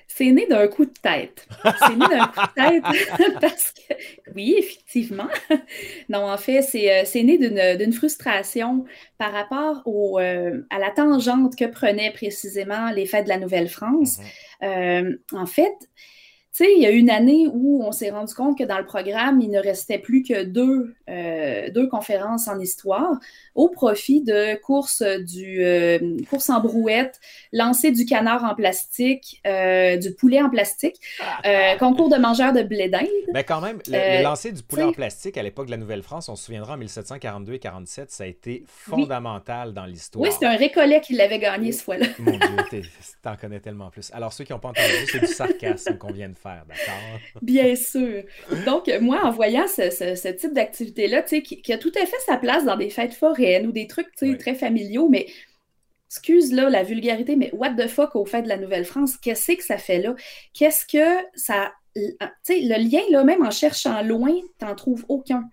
[0.07, 1.47] C'est né d'un coup de tête.
[1.85, 2.83] C'est né d'un coup de tête
[3.41, 3.93] parce que,
[4.35, 5.27] oui, effectivement.
[6.09, 8.85] Non, en fait, c'est euh, né d'une frustration
[9.17, 14.17] par rapport au, euh, à la tangente que prenaient précisément les fêtes de la Nouvelle-France.
[14.61, 14.63] Mm-hmm.
[14.63, 15.75] Euh, en fait,
[16.57, 18.85] tu sais, il y a une année où on s'est rendu compte que dans le
[18.85, 23.11] programme, il ne restait plus que deux, euh, deux conférences en histoire
[23.53, 27.19] au profit de courses du euh, course en brouette,
[27.53, 30.95] lancer du canard en plastique, euh, du poulet en plastique,
[31.77, 33.05] concours de mangeurs de blé d'Inde.
[33.33, 36.35] Mais quand même, le, lancer du poulet en plastique à l'époque de la Nouvelle-France, on
[36.35, 40.23] se souviendra en 1742 et 47, ça a été fondamental dans l'histoire.
[40.23, 42.07] Oui, c'était un récollet qui l'avait gagné ce fois-là.
[42.17, 42.81] Mon Dieu,
[43.21, 44.09] t'en connais tellement plus.
[44.13, 47.19] Alors, ceux qui n'ont pas entendu, c'est du sarcasme qu'on vient de faire d'accord?
[47.41, 48.23] Bien sûr.
[48.65, 52.65] Donc, moi, en voyant ce, type d'activité-là, qui, qui a tout à fait sa place
[52.65, 55.27] dans des fêtes foraines ou des trucs très familiaux, mais
[56.07, 59.63] excuse là la vulgarité, mais what the fuck au fait de la Nouvelle-France, qu'est-ce que
[59.63, 60.15] ça fait là?
[60.53, 61.71] Qu'est-ce que ça.
[61.95, 62.03] Tu
[62.43, 65.49] sais, le lien, là, même en cherchant loin, t'en trouves aucun.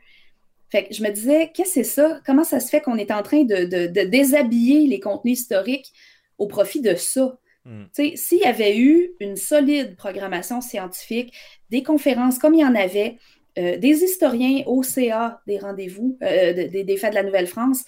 [0.68, 2.20] Fait que je me disais, qu'est-ce que c'est ça?
[2.26, 5.92] Comment ça se fait qu'on est en train de, de, déshabiller les contenus historiques
[6.36, 7.38] au profit de ça?
[7.64, 7.84] Hmm.
[7.92, 11.32] S'il y avait eu une solide programmation scientifique,
[11.70, 13.16] des conférences comme il y en avait,
[13.56, 17.84] euh, des historiens au CA des rendez-vous, euh, des, des, Fêtes de la Nouvelle-France,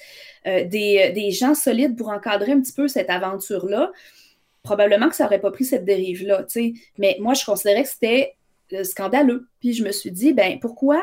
[0.47, 3.91] euh, des, des, gens solides pour encadrer un petit peu cette aventure-là,
[4.63, 6.47] probablement que ça n'aurait pas pris cette dérive-là.
[6.99, 8.37] Mais moi, je considérais que c'était
[8.85, 9.49] scandaleux.
[9.61, 11.03] Puis je me suis dit, ben pourquoi?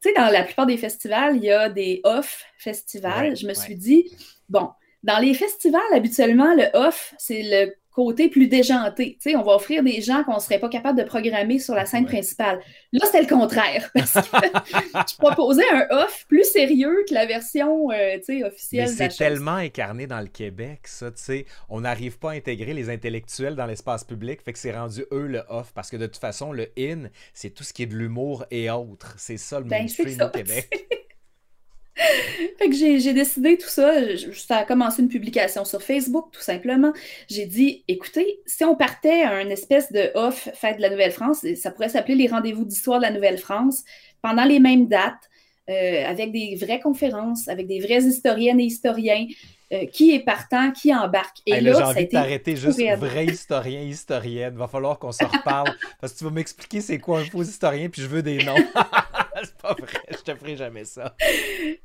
[0.00, 3.36] Tu sais, dans la plupart des festivals, il y a des off-festivals.
[3.36, 4.08] je me suis dit,
[4.48, 4.68] bon,
[5.02, 9.18] dans les festivals, habituellement, le off, c'est le côté plus déjanté.
[9.34, 12.06] on va offrir des gens qu'on ne serait pas capable de programmer sur la scène
[12.06, 12.60] principale.
[12.92, 17.90] Là, c'était le contraire, parce que je proposais un off plus sérieux que la version
[17.90, 18.88] euh, officielle.
[18.88, 21.10] c'est tellement incarné dans le Québec, ça.
[21.68, 25.26] On n'arrive pas à intégrer les intellectuels dans l'espace public, fait que c'est rendu eux
[25.26, 27.96] le off, parce que de toute façon, le in, c'est tout ce qui est de
[27.96, 29.14] l'humour et autres.
[29.18, 30.97] C'est ça le ben, mainstream au Québec.
[32.58, 33.92] fait que j'ai décidé tout ça.
[34.32, 36.92] Ça a commencé une publication sur Facebook, tout simplement.
[37.28, 41.44] J'ai dit, écoutez, si on partait à une espèce de off fête de la Nouvelle-France,
[41.56, 43.84] ça pourrait s'appeler les rendez-vous d'histoire de la Nouvelle-France,
[44.22, 45.28] pendant les mêmes dates,
[45.70, 49.26] euh, avec des vraies conférences, avec des vraies historiennes et historiens,
[49.70, 51.38] euh, qui est partant, qui embarque.
[51.44, 54.56] Et là, j'ai envie de t'arrêter juste vrai historien, historienne.
[54.56, 57.90] Va falloir qu'on se reparle parce que tu vas m'expliquer c'est quoi un faux historien,
[57.90, 58.54] puis je veux des noms.
[59.44, 61.14] c'est pas vrai, je te ferai jamais ça.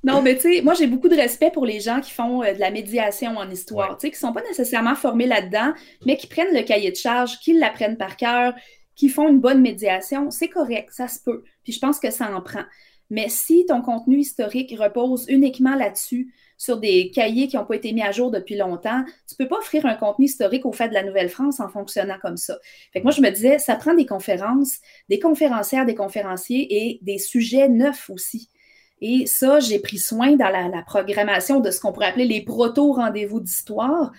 [0.04, 2.54] Non, mais tu sais, moi j'ai beaucoup de respect pour les gens qui font euh,
[2.54, 5.74] de la médiation en histoire, tu sais, qui sont pas nécessairement formés là-dedans,
[6.06, 8.54] mais qui prennent le cahier de charge, qui l'apprennent par cœur,
[8.96, 10.30] qui font une bonne médiation.
[10.30, 11.44] C'est correct, ça se peut.
[11.64, 12.64] Puis je pense que ça en prend.
[13.10, 17.94] Mais si ton contenu historique repose uniquement là-dessus, sur des cahiers qui n'ont pas été
[17.94, 20.90] mis à jour depuis longtemps, tu ne peux pas offrir un contenu historique au fait
[20.90, 22.58] de la Nouvelle-France en fonctionnant comme ça.
[22.92, 24.80] Fait que moi, je me disais, ça prend des conférences,
[25.10, 28.50] des conférencières, des conférenciers et des sujets neufs aussi.
[29.02, 33.42] Et ça, j'ai pris soin dans la, programmation de ce qu'on pourrait appeler les proto-rendez-vous
[33.42, 34.12] d'histoire.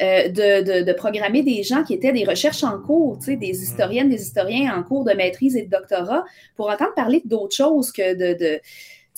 [0.00, 3.42] Euh, de, programmer des gens qui étaient des recherches en cours, des mm.
[3.42, 6.24] historiennes, des historiens en cours de maîtrise et de doctorat,
[6.54, 8.60] pour entendre parler d'autres choses que de, de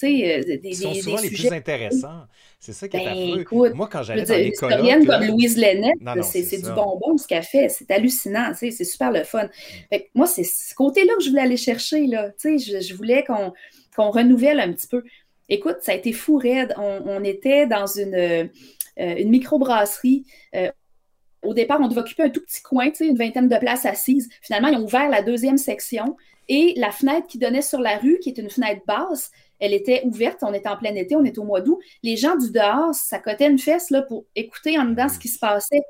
[0.06, 2.26] euh, des, Ils sont souvent les plus intéressants.
[2.58, 3.72] C'est ça qui est ben, affreux.
[3.72, 5.06] Moi, quand j'allais dans les colloques...
[5.06, 7.68] Comme Louise Lennett, c'est du bonbon ce qu'elle fait.
[7.68, 9.48] C'est hallucinant, c'est super le fun.
[9.90, 9.96] Mm.
[10.14, 12.06] moi, c'est ce côté-là que je voulais aller chercher.
[12.06, 12.30] Là.
[12.42, 13.52] Je, je voulais qu'on
[13.96, 15.02] qu'on renouvelle un petit peu.
[15.48, 16.74] Écoute, ça a été fou raide.
[16.78, 18.44] On, était dans une, euh,
[18.96, 20.24] une microbrasserie.
[20.54, 20.70] Euh,
[21.42, 24.28] au départ, on devait occuper un tout petit coin, une vingtaine de places assises.
[24.42, 26.16] Finalement, ils ont ouvert la deuxième section
[26.48, 29.30] et la fenêtre qui donnait sur la rue, qui est une fenêtre basse,
[29.60, 30.38] elle était ouverte.
[30.42, 31.78] On était en plein été, on était au mois d'août.
[32.02, 35.38] Les gens du dehors s'accotaient une fesse là, pour écouter en dedans ce qui se
[35.38, 35.82] passait.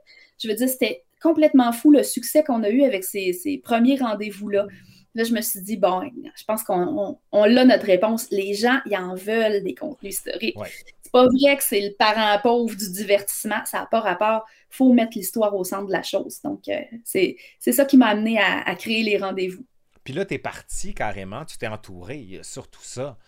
[0.43, 3.97] Je veux dire, c'était complètement fou le succès qu'on a eu avec ces, ces premiers
[3.97, 4.67] rendez-vous-là.
[5.15, 6.03] Là, je me suis dit, bon,
[6.37, 8.29] je pense qu'on on, a notre réponse.
[8.31, 10.57] Les gens, ils en veulent des contenus historiques.
[11.03, 13.65] C'est pas vrai que c'est le parent pauvre du divertissement.
[13.65, 14.47] Ça n'a pas rapport.
[14.71, 16.41] Il faut mettre l'histoire au centre de la chose.
[16.45, 17.37] Donc, euh, c'est
[17.73, 19.65] ça qui m'a amené à, à créer les rendez-vous.
[20.05, 23.19] Puis là, tu es parti carrément, tu t'es entouré, surtout ça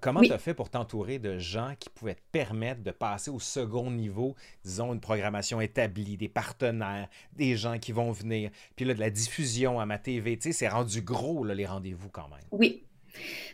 [0.00, 3.40] comment tu as fait pour t'entourer de gens qui pouvaient te permettre de passer au
[3.40, 8.94] second niveau, disons, une programmation établie, des partenaires, des gens qui vont venir, puis là,
[8.94, 12.28] de la diffusion à ma TV, tu sais, c'est rendu gros, là, les rendez-vous quand
[12.28, 12.44] même.
[12.50, 12.84] Oui.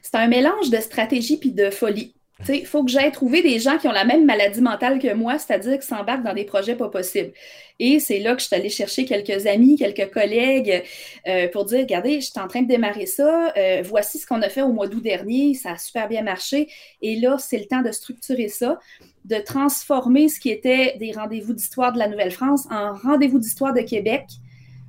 [0.02, 2.14] C'est un mélange de stratégie puis de folie.
[2.48, 5.38] Il faut que j'aille trouver des gens qui ont la même maladie mentale que moi,
[5.38, 7.32] c'est-à-dire qui s'embarquent dans des projets pas possibles.
[7.78, 10.82] Et c'est là que je suis allée chercher quelques amis, quelques collègues
[11.26, 14.42] euh, pour dire, regardez, je suis en train de démarrer ça, euh, voici ce qu'on
[14.42, 16.68] a fait au mois d'août dernier, ça a super bien marché.
[17.00, 18.78] Et là, c'est le temps de structurer ça,
[19.24, 23.80] de transformer ce qui était des rendez-vous d'histoire de la Nouvelle-France en rendez-vous d'histoire de
[23.80, 24.24] Québec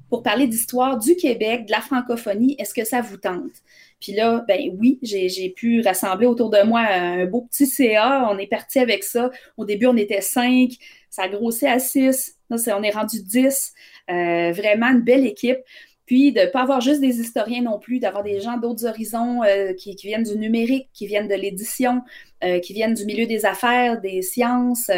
[0.10, 2.56] pour parler d'histoire du Québec, de la francophonie.
[2.60, 3.52] Est-ce que ça vous tente?
[4.00, 8.30] Puis là, ben oui, j'ai pu rassembler autour de moi un beau petit CA.
[8.32, 9.32] On est parti avec ça.
[9.58, 10.74] Au début, on était cinq.
[11.10, 12.36] Ça a grossi à six.
[12.50, 13.74] On est rendu dix.
[14.10, 15.58] Euh, vraiment une belle équipe.
[16.06, 19.44] Puis de ne pas avoir juste des historiens non plus, d'avoir des gens d'autres horizons
[19.44, 22.02] euh, qui, viennent du numérique, qui viennent de l'édition,
[22.46, 24.90] euh, qui viennent du milieu des affaires, des sciences,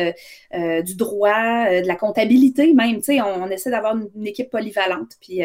[0.51, 3.01] du droit, de la comptabilité même.
[3.01, 5.13] Sais, on, essaie d'avoir une, équipe polyvalente.
[5.19, 5.39] Puis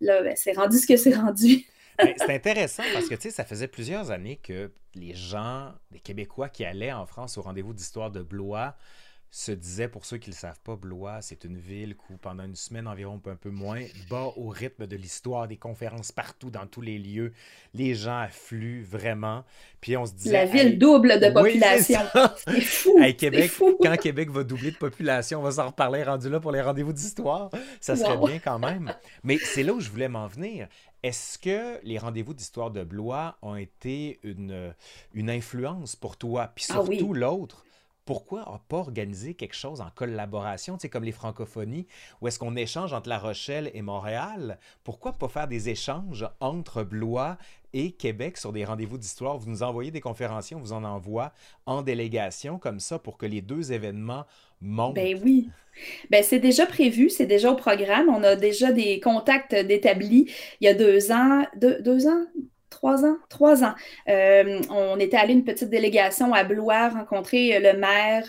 [0.00, 1.66] là, ben, c'est rendu ce que c'est rendu.
[1.98, 6.00] Ben, c'est intéressant parce que tu sais, ça faisait plusieurs années que les gens, les
[6.00, 8.76] Québécois qui allaient en France au rendez-vous d'histoire de Blois,
[9.30, 12.44] se disaient, pour ceux qui ne le savent pas, Blois, c'est une ville où pendant
[12.44, 16.66] une semaine environ, un peu moins, bat au rythme de l'histoire, des conférences partout, dans
[16.66, 17.32] tous les lieux.
[17.74, 19.44] Les gens affluent vraiment.
[19.80, 20.32] Puis on se disait...
[20.32, 22.00] La ville double de population.
[22.46, 22.98] c'est fou.
[23.18, 23.76] Québec, fou.
[23.82, 26.92] Quand Québec va doubler de population, on va s'en reparler rendu là pour les rendez-vous
[26.92, 27.50] d'histoire.
[27.80, 28.94] Ça serait bien quand même.
[29.22, 30.68] Mais c'est là où je voulais m'en venir.
[31.06, 34.74] Est-ce que les rendez-vous d'histoire de Blois ont été une,
[35.14, 36.50] une influence pour toi?
[36.52, 37.64] Puis ah surtout l'autre,
[38.04, 41.86] pourquoi pas organiser quelque chose en collaboration, tu sais, comme les francophonies,
[42.20, 44.58] où est-ce qu'on échange entre La Rochelle et Montréal?
[44.82, 47.38] Pourquoi pas faire des échanges entre Blois
[47.76, 49.36] et Québec sur des rendez-vous d'histoire?
[49.36, 51.32] Vous nous envoyez des conférenciers, on vous en envoie
[51.66, 54.24] en délégation comme ça pour que les deux événements
[54.62, 54.94] montent.
[54.94, 55.50] Ben oui.
[56.10, 58.08] Ben, c'est déjà prévu, c'est déjà au programme.
[58.08, 62.24] On a déjà des contacts d'établis il y a deux ans, deux, ans,
[62.70, 63.74] trois ans, trois ans.
[64.08, 68.24] Euh, on était allé une petite délégation à Blois rencontrer le maire,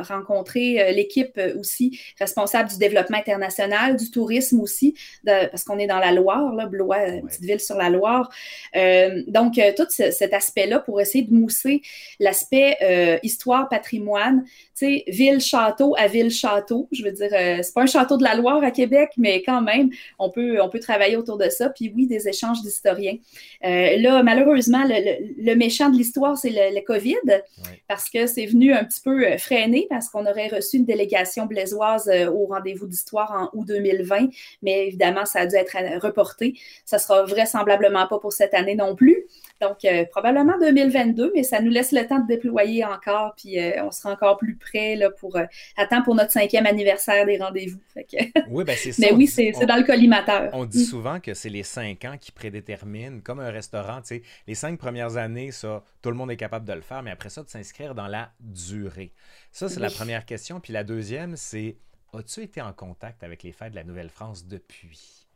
[0.00, 5.98] rencontrer euh, l'équipe aussi responsable du développement international, du tourisme aussi, parce qu'on est dans
[5.98, 8.30] la Loire, là, Blois, une petite ville sur la Loire.
[8.74, 11.82] Euh, donc, tout cet aspect-là pour essayer de mousser
[12.20, 14.44] l'aspect histoire, patrimoine,
[14.76, 16.88] sais, ville-château à ville-château.
[16.92, 19.62] Je veux dire, euh, c'est pas un château de la Loire à Québec, mais quand
[19.62, 21.70] même, on peut, on peut travailler autour de ça.
[21.70, 23.16] Puis oui, des échanges d'historiens.
[23.64, 27.42] Euh, là, malheureusement, le, méchant de l'histoire, c'est le, COVID,
[27.88, 31.46] parce que c'est venu un petit peu euh, freiner, parce qu'on aurait reçu une délégation
[31.46, 34.28] blaisoise au rendez-vous d'histoire en août 2020,
[34.62, 36.54] mais évidemment, ça a dû être reporté.
[36.84, 39.24] Ça sera vraisemblablement pas pour cette année non plus.
[39.60, 43.84] Donc, euh, probablement 2022, mais ça nous laisse le temps de déployer encore, puis euh,
[43.84, 45.44] on sera encore plus près là, pour euh,
[45.76, 47.80] attendre pour notre cinquième anniversaire des rendez-vous.
[48.48, 49.06] oui, ben c'est ça.
[49.06, 50.50] Mais oui, c'est dans le collimateur.
[50.52, 54.22] On dit souvent que c'est les cinq ans qui prédéterminent, comme un restaurant, tu sais,
[54.46, 57.30] les cinq premières années, ça, tout le monde est capable de le faire, mais après
[57.30, 59.12] ça, de s'inscrire dans la durée.
[59.52, 60.60] Ça, c'est la première question.
[60.60, 61.76] Puis la deuxième, c'est
[62.12, 65.26] as-tu été en contact avec les fêtes de la Nouvelle-France depuis?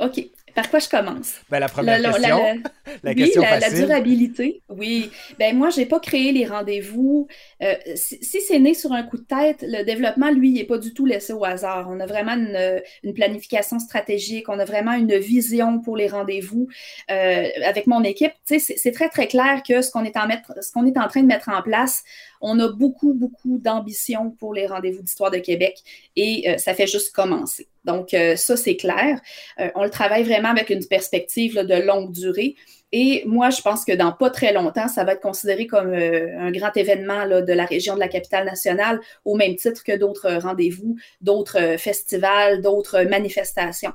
[0.00, 0.26] OK.
[0.56, 1.34] Par quoi je commence?
[1.50, 2.38] Ben, la première question.
[3.02, 4.62] La, question oui, la, durabilité.
[4.68, 5.10] Oui.
[5.38, 7.26] Ben, moi, je n'ai pas créé les rendez-vous.
[7.62, 10.94] Euh, si, c'est né sur un coup de tête, le développement, lui, n'est pas du
[10.94, 11.88] tout laissé au hasard.
[11.90, 14.48] On a vraiment une, planification stratégique.
[14.48, 16.68] On a vraiment une vision pour les rendez-vous.
[17.10, 20.28] Euh, avec mon équipe, c'est très, très clair que ce qu'on est, en
[20.60, 22.02] ce qu'on est en train de mettre en place,
[22.40, 25.82] on a beaucoup, beaucoup d'ambition pour les rendez-vous d'histoire de Québec
[26.14, 27.68] et euh, ça fait juste commencer.
[27.86, 29.20] Donc, euh, ça, c'est clair.
[29.60, 32.56] Euh, on le travaille vraiment avec une perspective de longue durée.
[32.92, 36.50] Et moi, je pense que dans pas très longtemps, ça va être considéré comme un
[36.52, 40.96] grand événement de la région de la capitale nationale, au même titre que d'autres rendez-vous,
[41.20, 43.92] d'autres festivals, d'autres manifestations.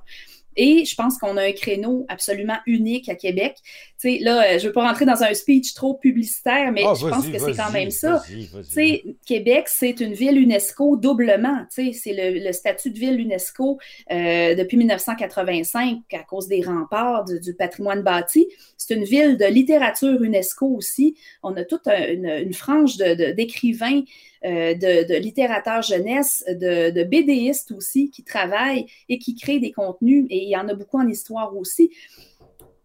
[0.56, 3.56] Et je pense qu'on a un créneau absolument unique à Québec.
[4.00, 6.84] Tu sais, là, euh, je ne veux pas rentrer dans un speech trop publicitaire, mais
[6.86, 8.22] ah, je pense que c'est quand même ça.
[8.28, 11.66] Tu sais, Québec, c'est une ville UNESCO doublement.
[11.74, 13.80] Tu sais, c'est le, statut de ville UNESCO
[14.12, 18.48] euh, depuis 1985 à cause des remparts du, patrimoine bâti.
[18.78, 21.16] C'est une ville de littérature UNESCO aussi.
[21.44, 24.00] On a toute une, frange d'écrivains.
[24.00, 24.06] De,
[24.44, 30.26] de, littérateurs jeunesse, de, de, BDistes aussi qui travaillent et qui créent des contenus.
[30.30, 31.92] Et il y en a beaucoup en histoire aussi.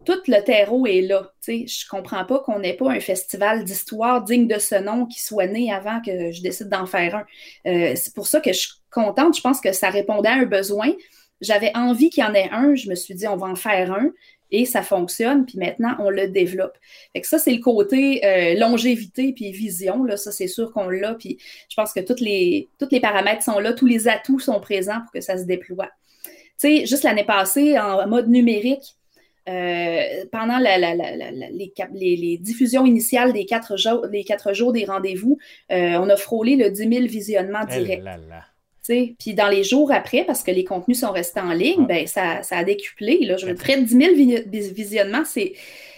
[0.05, 1.33] Tout le terreau est là.
[1.45, 5.21] Je ne comprends pas qu'on n'ait pas un festival d'histoire digne de ce nom qui
[5.21, 7.25] soit né avant que je décide d'en faire un.
[7.69, 9.35] Euh, c'est pour ça que je suis contente.
[9.35, 10.93] Je pense que ça répondait à un besoin.
[11.41, 12.73] J'avais envie qu'il y en ait un.
[12.75, 14.11] Je me suis dit, on va en faire un
[14.51, 16.77] et ça fonctionne, puis maintenant, on le développe.
[17.13, 20.03] Fait que ça, c'est le côté euh, longévité puis vision.
[20.03, 21.37] Là, ça, c'est sûr qu'on l'a, puis
[21.69, 25.01] je pense que toutes les, tous les paramètres sont là, tous les atouts sont présents
[25.01, 25.89] pour que ça se déploie.
[26.59, 28.97] Tu sais, juste l'année passée, en mode numérique,
[29.47, 35.37] euh, pendant la, les, diffusions initiales des quatre jours, les quatre jours des rendez-vous,
[35.71, 37.97] euh, on a frôlé le 10 000 visionnements eh
[38.87, 42.41] Puis dans les jours après, parce que les contenus sont restés en ligne, ben, ça,
[42.49, 43.19] a décuplé.
[43.21, 43.37] Là.
[43.37, 45.53] Je veux près de 10 000 visionnements, c'est,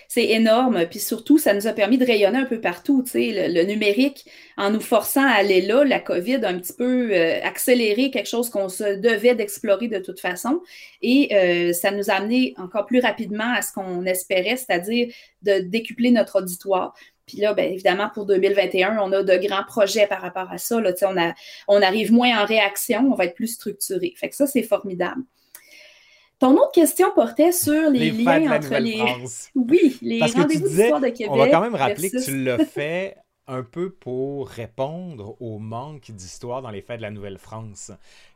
[0.10, 0.86] c'est énorme.
[0.90, 3.06] Puis surtout, ça nous a permis de rayonner un peu partout.
[3.14, 4.26] Le, le, numérique,
[4.58, 8.28] en nous forçant à aller là, la COVID a un petit peu euh, accéléré quelque
[8.28, 10.62] chose qu'on se devait d'explorer de toute façon.
[11.04, 15.14] Et euh, ça nous a amené encore plus rapidement à ce qu'on espérait, c'est-à-dire
[15.44, 16.96] de décupler notre auditoire.
[17.30, 20.82] Puis là, bien évidemment, pour 2021, on a de grands projets par rapport à ça.
[20.82, 21.36] Là, on, a,
[21.68, 24.14] on arrive moins en réaction, on va être plus structuré.
[24.18, 25.22] Fait que ça, c'est formidable.
[26.40, 29.04] Ton autre question portait sur les, liens entre les.
[29.54, 31.30] Oui, les rendez-vous d'histoire de Québec.
[31.30, 33.16] On va quand même rappeler que tu l'as fait
[33.50, 37.92] un peu pour répondre au manque d'histoire dans les fêtes de la Nouvelle-France.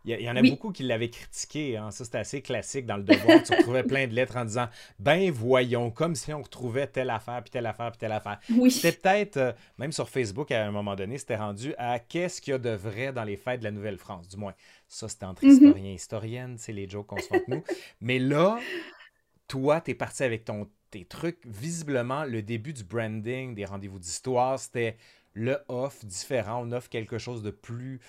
[0.06, 1.78] Il, y, en a beaucoup qui l'avaient critiqué.
[1.78, 1.92] Hein.
[1.92, 3.42] Ça, c'était assez classique dans le devoir.
[3.44, 4.68] tu retrouvais plein de lettres en disant
[5.00, 8.40] Ben voyons, comme si on retrouvait telle affaire, puis telle affaire, puis telle affaire.
[8.70, 12.52] C'était peut-être, euh, même sur Facebook à un moment donné, c'était rendu à qu'est-ce qu'il
[12.52, 14.28] y a de vrai dans les fêtes de la Nouvelle-France.
[14.28, 14.54] Du moins,
[14.88, 15.52] ça, c'était entre mm-hmm.
[15.52, 16.56] historiens et historiennes.
[16.58, 17.64] C'est les jokes qu'on se fait nous.
[18.02, 18.60] Mais là,
[19.54, 21.46] toi, tu es parti avec ton tes trucs.
[21.46, 24.98] Visiblement, le début du branding des rendez-vous d'histoire, c'était
[25.34, 26.64] le off différent.
[26.66, 28.00] On offre quelque chose de plus,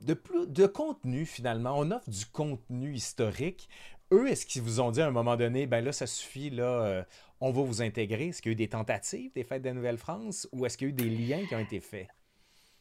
[0.00, 1.74] de plus, de contenu finalement.
[1.76, 3.68] On offre du contenu historique.
[4.10, 6.82] Eux, est-ce qu'ils vous ont dit à un moment donné, ben là, ça suffit, là,
[6.82, 7.04] euh,
[7.42, 8.28] on va vous intégrer?
[8.28, 10.88] Est-ce qu'il y a eu des tentatives des fêtes de la Nouvelle-France ou est-ce qu'il
[10.88, 12.08] y a eu des liens qui ont été faits?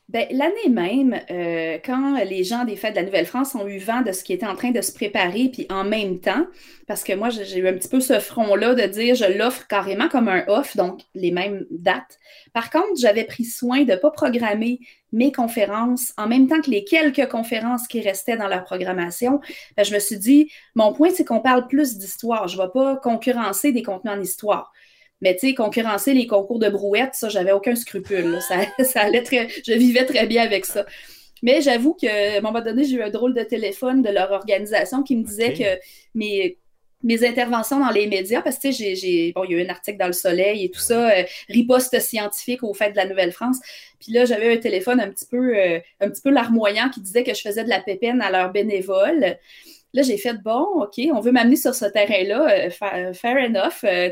[0.10, 4.01] Ben, l'année même, euh, quand les gens des Fêtes de la Nouvelle-France ont eu vent
[4.01, 6.47] de ce qui était en train de se préparer, puis en même temps,
[6.88, 10.10] parce que moi, j'ai eu un petit peu ce front-là de dire je l'offre carrément
[10.10, 12.18] comme un off, donc les mêmes dates.
[12.53, 14.80] Par contre, j'avais pris soin de ne pas programmer
[15.12, 19.39] mes conférences en même temps que les quelques conférences qui restaient dans leur programmation.
[19.78, 22.47] Ben, je me suis dit, mon point, c'est qu'on parle plus d'histoire.
[22.47, 24.72] Je ne vais pas concurrencer des contenus en histoire.
[25.22, 28.39] Mais tu sais, concurrencer les concours de brouette, ça, j'avais aucun scrupule.
[28.41, 30.86] Ça, ça allait très, je vivais très bien avec ça.
[31.41, 35.03] Mais j'avoue qu'à un moment donné, j'ai eu un drôle de téléphone de leur organisation
[35.03, 35.80] qui me disait que
[36.13, 36.57] mes,
[37.03, 39.70] mes interventions dans les médias, parce que j'ai, j'ai, bon, il y a eu un
[39.70, 43.59] article dans Le Soleil et tout ça, euh, riposte scientifique au fait de la Nouvelle-France.
[43.99, 47.24] Puis là, j'avais un téléphone un petit peu, euh, un petit peu larmoyant qui disait
[47.24, 49.38] que je faisais de la pépine à leurs bénévoles.
[49.93, 53.83] Là, j'ai fait bon, OK, on veut m'amener sur ce terrain-là, euh, euh, fair, enough.
[53.83, 54.11] Euh,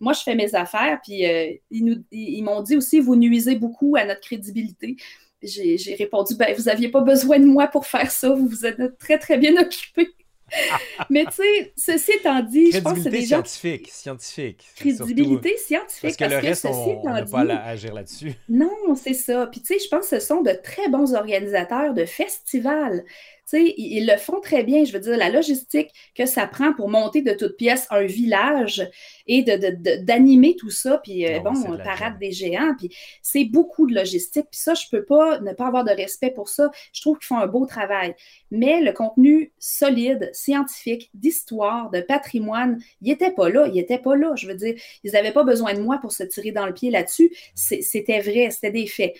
[0.00, 1.24] moi, je fais mes affaires, puis
[1.70, 4.96] ils, m'ont dit aussi, vous nuisez beaucoup à notre crédibilité.
[5.42, 8.98] J'ai répondu, ben, vous n'aviez pas besoin de moi pour faire ça, vous vous êtes
[8.98, 10.08] très, très bien occupé.
[11.10, 14.64] Mais tu sais, ceci étant dit, je pense que c'est des scientifique, scientifique.
[14.76, 16.02] Crédibilité scientifique.
[16.02, 18.34] Parce que le reste, on n'a pas à agir là-dessus.
[18.48, 19.46] Non, c'est ça.
[19.46, 23.04] Puis tu sais, je pense que ce sont de très bons organisateurs de festivals
[23.52, 24.84] ils, le font très bien.
[24.84, 28.88] Je veux dire, la logistique que ça prend pour monter de toutes pièces un village
[29.26, 32.90] et d'animer de, tout ça, puis euh, ah bon, parade des géants, puis
[33.22, 34.46] c'est beaucoup de logistique.
[34.50, 36.70] Puis ça, je peux pas ne pas avoir de respect pour ça.
[36.92, 38.14] Je trouve qu'ils font un beau travail.
[38.50, 43.68] Mais le contenu solide, scientifique, d'histoire, de patrimoine, il était pas là.
[43.72, 44.34] Il était pas là.
[44.36, 46.90] Je veux dire, ils n'avaient pas besoin de moi pour se tirer dans le pied
[46.90, 47.32] là-dessus.
[47.54, 49.14] C'était vrai, c'était des faits.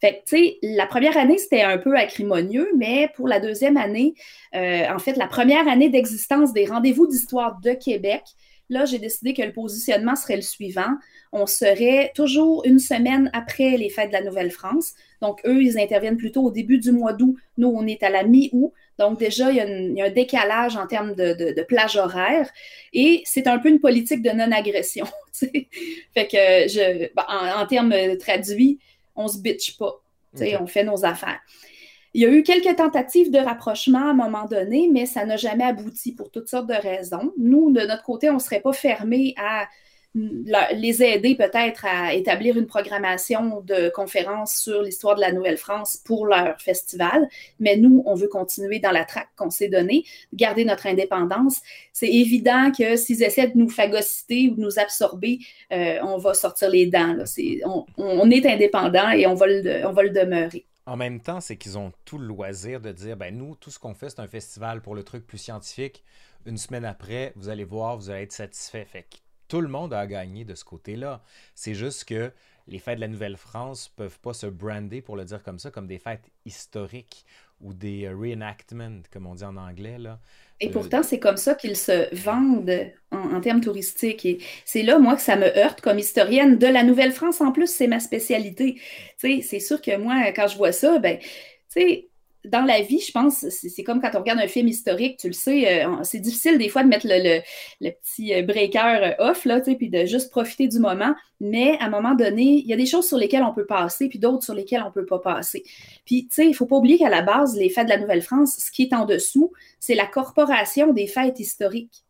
[0.00, 4.14] Fait tu sais, la première année, c'était un peu acrimonieux, mais pour la deuxième année,
[4.54, 8.22] euh, en fait, la première année d'existence des rendez-vous d'histoire de Québec,
[8.70, 10.94] là, j'ai décidé que le positionnement serait le suivant.
[11.32, 14.94] On serait toujours une semaine après les fêtes de la Nouvelle-France.
[15.20, 17.36] Donc, eux, ils interviennent plutôt au début du mois d'août.
[17.58, 18.72] Nous, on est à la mi-août.
[18.98, 22.48] Donc, déjà, il y, a un décalage en termes de, plage horaire.
[22.92, 25.06] Et c'est un peu une politique de non-agression.
[25.32, 28.78] fait que, je, en termes traduits,
[29.16, 30.02] on se bitch pas.
[30.60, 31.40] On fait nos affaires.
[32.12, 35.36] Il y a eu quelques tentatives de rapprochement à un moment donné, mais ça n'a
[35.36, 37.32] jamais abouti pour toutes sortes de raisons.
[37.38, 39.68] Nous, de notre côté, on ne serait pas fermé à
[40.14, 46.26] les aider peut-être à établir une programmation de conférences sur l'histoire de la Nouvelle-France pour
[46.26, 47.28] leur festival.
[47.60, 51.60] Mais nous, on veut continuer dans la traque qu'on s'est donnée, garder notre indépendance.
[51.92, 55.38] C'est évident que s'ils essaient de nous phagocyter ou de nous absorber,
[55.72, 57.16] euh, on va sortir les dents.
[57.96, 60.66] on, est indépendant et on va le, demeurer.
[60.86, 63.78] En même temps, c'est qu'ils ont tout le loisir de dire, ben nous, tout ce
[63.78, 66.02] qu'on fait, c'est un festival pour le truc plus scientifique.
[66.46, 68.84] Une semaine après, vous allez voir, vous allez être satisfait.
[68.90, 69.06] Fait
[69.50, 71.22] tout le monde a gagné de ce côté-là.
[71.54, 72.30] C'est juste que
[72.68, 75.88] les fêtes de la Nouvelle-France peuvent pas se brander, pour le dire comme ça, comme
[75.88, 77.26] des fêtes historiques
[77.60, 79.98] ou des euh, reenactments, comme on dit en anglais.
[79.98, 80.20] Là.
[80.60, 84.24] Et euh, pourtant, c'est comme ça qu'ils se vendent en, termes touristiques.
[84.24, 87.40] Et c'est là, moi, que ça me heurte comme historienne de la Nouvelle-France.
[87.40, 88.80] En plus, c'est ma spécialité.
[89.18, 91.26] c'est sûr que moi, quand je vois ça, ben, tu
[91.68, 92.09] sais,
[92.44, 95.34] dans la vie, je pense, c'est comme quand on regarde un film historique, tu le
[95.34, 97.40] sais, euh, c'est difficile des fois de mettre le,
[97.90, 101.14] petit euh, breaker euh, off, là, puis de juste profiter du moment.
[101.40, 104.08] Mais à un moment donné, il y a des choses sur lesquelles on peut passer,
[104.08, 105.64] puis d'autres sur lesquelles on ne peut pas passer.
[106.06, 107.98] Puis, tu sais, il ne faut pas oublier qu'à la base, les fêtes de la
[107.98, 112.04] Nouvelle-France, ce qui est en dessous, c'est la corporation des fêtes historiques.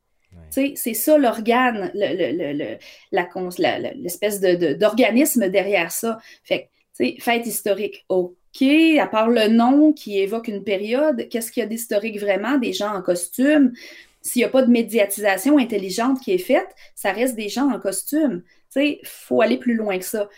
[0.50, 6.18] sais, C'est ça l'organe, l'espèce d'organisme derrière ça.
[6.44, 8.66] Fait que, fête historique, oh OK,
[8.98, 12.58] à part le nom qui évoque une période, qu'est-ce qu'il y a d'historique vraiment?
[12.58, 13.72] Des gens en costume?
[14.22, 17.78] S'il n'y a pas de médiatisation intelligente qui est faite, ça reste des gens en
[17.78, 18.42] costume.
[18.42, 20.28] Tu sais, il faut aller plus loin que ça.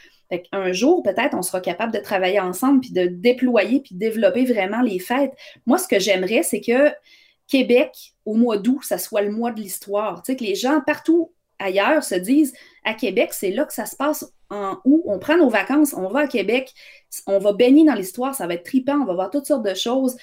[0.53, 4.45] un jour, peut-être, on sera capable de travailler ensemble, puis de déployer, puis de développer
[4.45, 5.33] vraiment les fêtes.
[5.67, 6.93] Moi, ce que j'aimerais, c'est que
[7.49, 10.23] Québec, au mois d'août, ça soit le mois de l'histoire.
[10.23, 12.55] Tu sais, que les gens partout ailleurs se disent
[12.85, 15.03] à Québec, c'est là que ça se passe en août.
[15.07, 16.73] On prend nos vacances, on va à Québec,
[17.27, 19.75] on va baigner dans l'histoire, ça va être tripant, on va voir toutes sortes de
[19.75, 20.17] choses.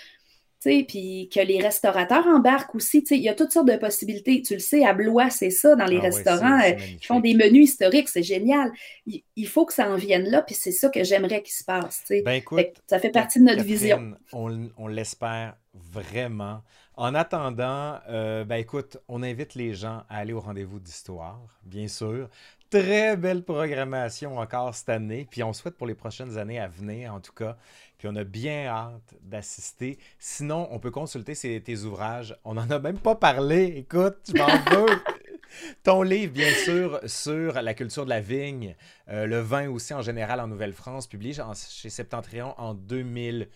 [0.62, 3.02] Puis que les restaurateurs embarquent aussi.
[3.12, 4.42] Il y a toutes sortes de possibilités.
[4.42, 6.60] Tu le sais, à Blois, c'est ça, dans les ah restaurants.
[6.60, 8.70] Euh, ils font des menus historiques, c'est génial.
[9.08, 12.04] Il, faut que ça en vienne là, puis c'est ça que j'aimerais qu'il se passe.
[12.26, 12.42] Ben,
[12.88, 14.16] ça fait partie de notre vision.
[14.34, 16.62] On, on l'espère vraiment.
[16.96, 21.88] En attendant, euh, ben écoute, on invite les gens à aller au rendez-vous d'histoire, bien
[21.88, 22.28] sûr.
[22.70, 27.12] Très belle programmation encore cette année, puis on souhaite pour les prochaines années à venir,
[27.12, 27.58] en tout cas.
[27.98, 29.98] Puis on a bien hâte d'assister.
[30.20, 32.38] Sinon, on peut consulter tes ouvrages.
[32.46, 33.74] On n'en a même pas parlé.
[33.78, 35.02] Écoute, je m'en veux.
[35.84, 38.76] Ton livre, bien sûr, sur la culture de la vigne,
[39.10, 43.50] euh, le vin aussi en général en Nouvelle-France, publié chez Septentrion en 2000.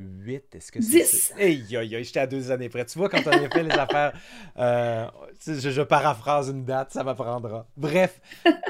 [0.00, 1.34] 8, est-ce que c'est 10.
[1.38, 2.84] Hey, aïe, aïe, j'étais à deux années près.
[2.86, 4.12] Tu vois, quand on a fait les affaires,
[4.58, 5.06] euh,
[5.46, 7.66] je, paraphrase une date, ça m'apprendra.
[7.76, 8.20] Bref,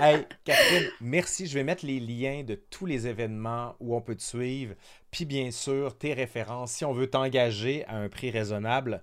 [0.01, 1.47] hey, Catherine, merci.
[1.47, 4.75] Je vais mettre les liens de tous les événements où on peut te suivre.
[5.11, 9.03] Puis, bien sûr, tes références, si on veut t'engager à un prix raisonnable,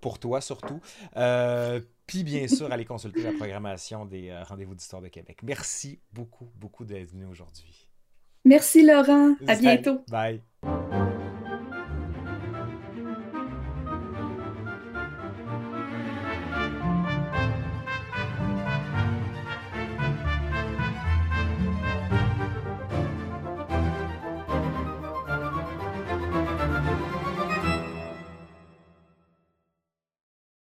[0.00, 0.80] pour toi surtout.
[1.16, 5.38] Euh, puis, bien sûr, aller consulter la programmation des euh, Rendez-vous d'Histoire de Québec.
[5.42, 7.88] Merci beaucoup, beaucoup d'être venu aujourd'hui.
[8.44, 9.34] Merci, Laurent.
[9.46, 10.02] À bientôt.
[10.08, 10.42] Bye.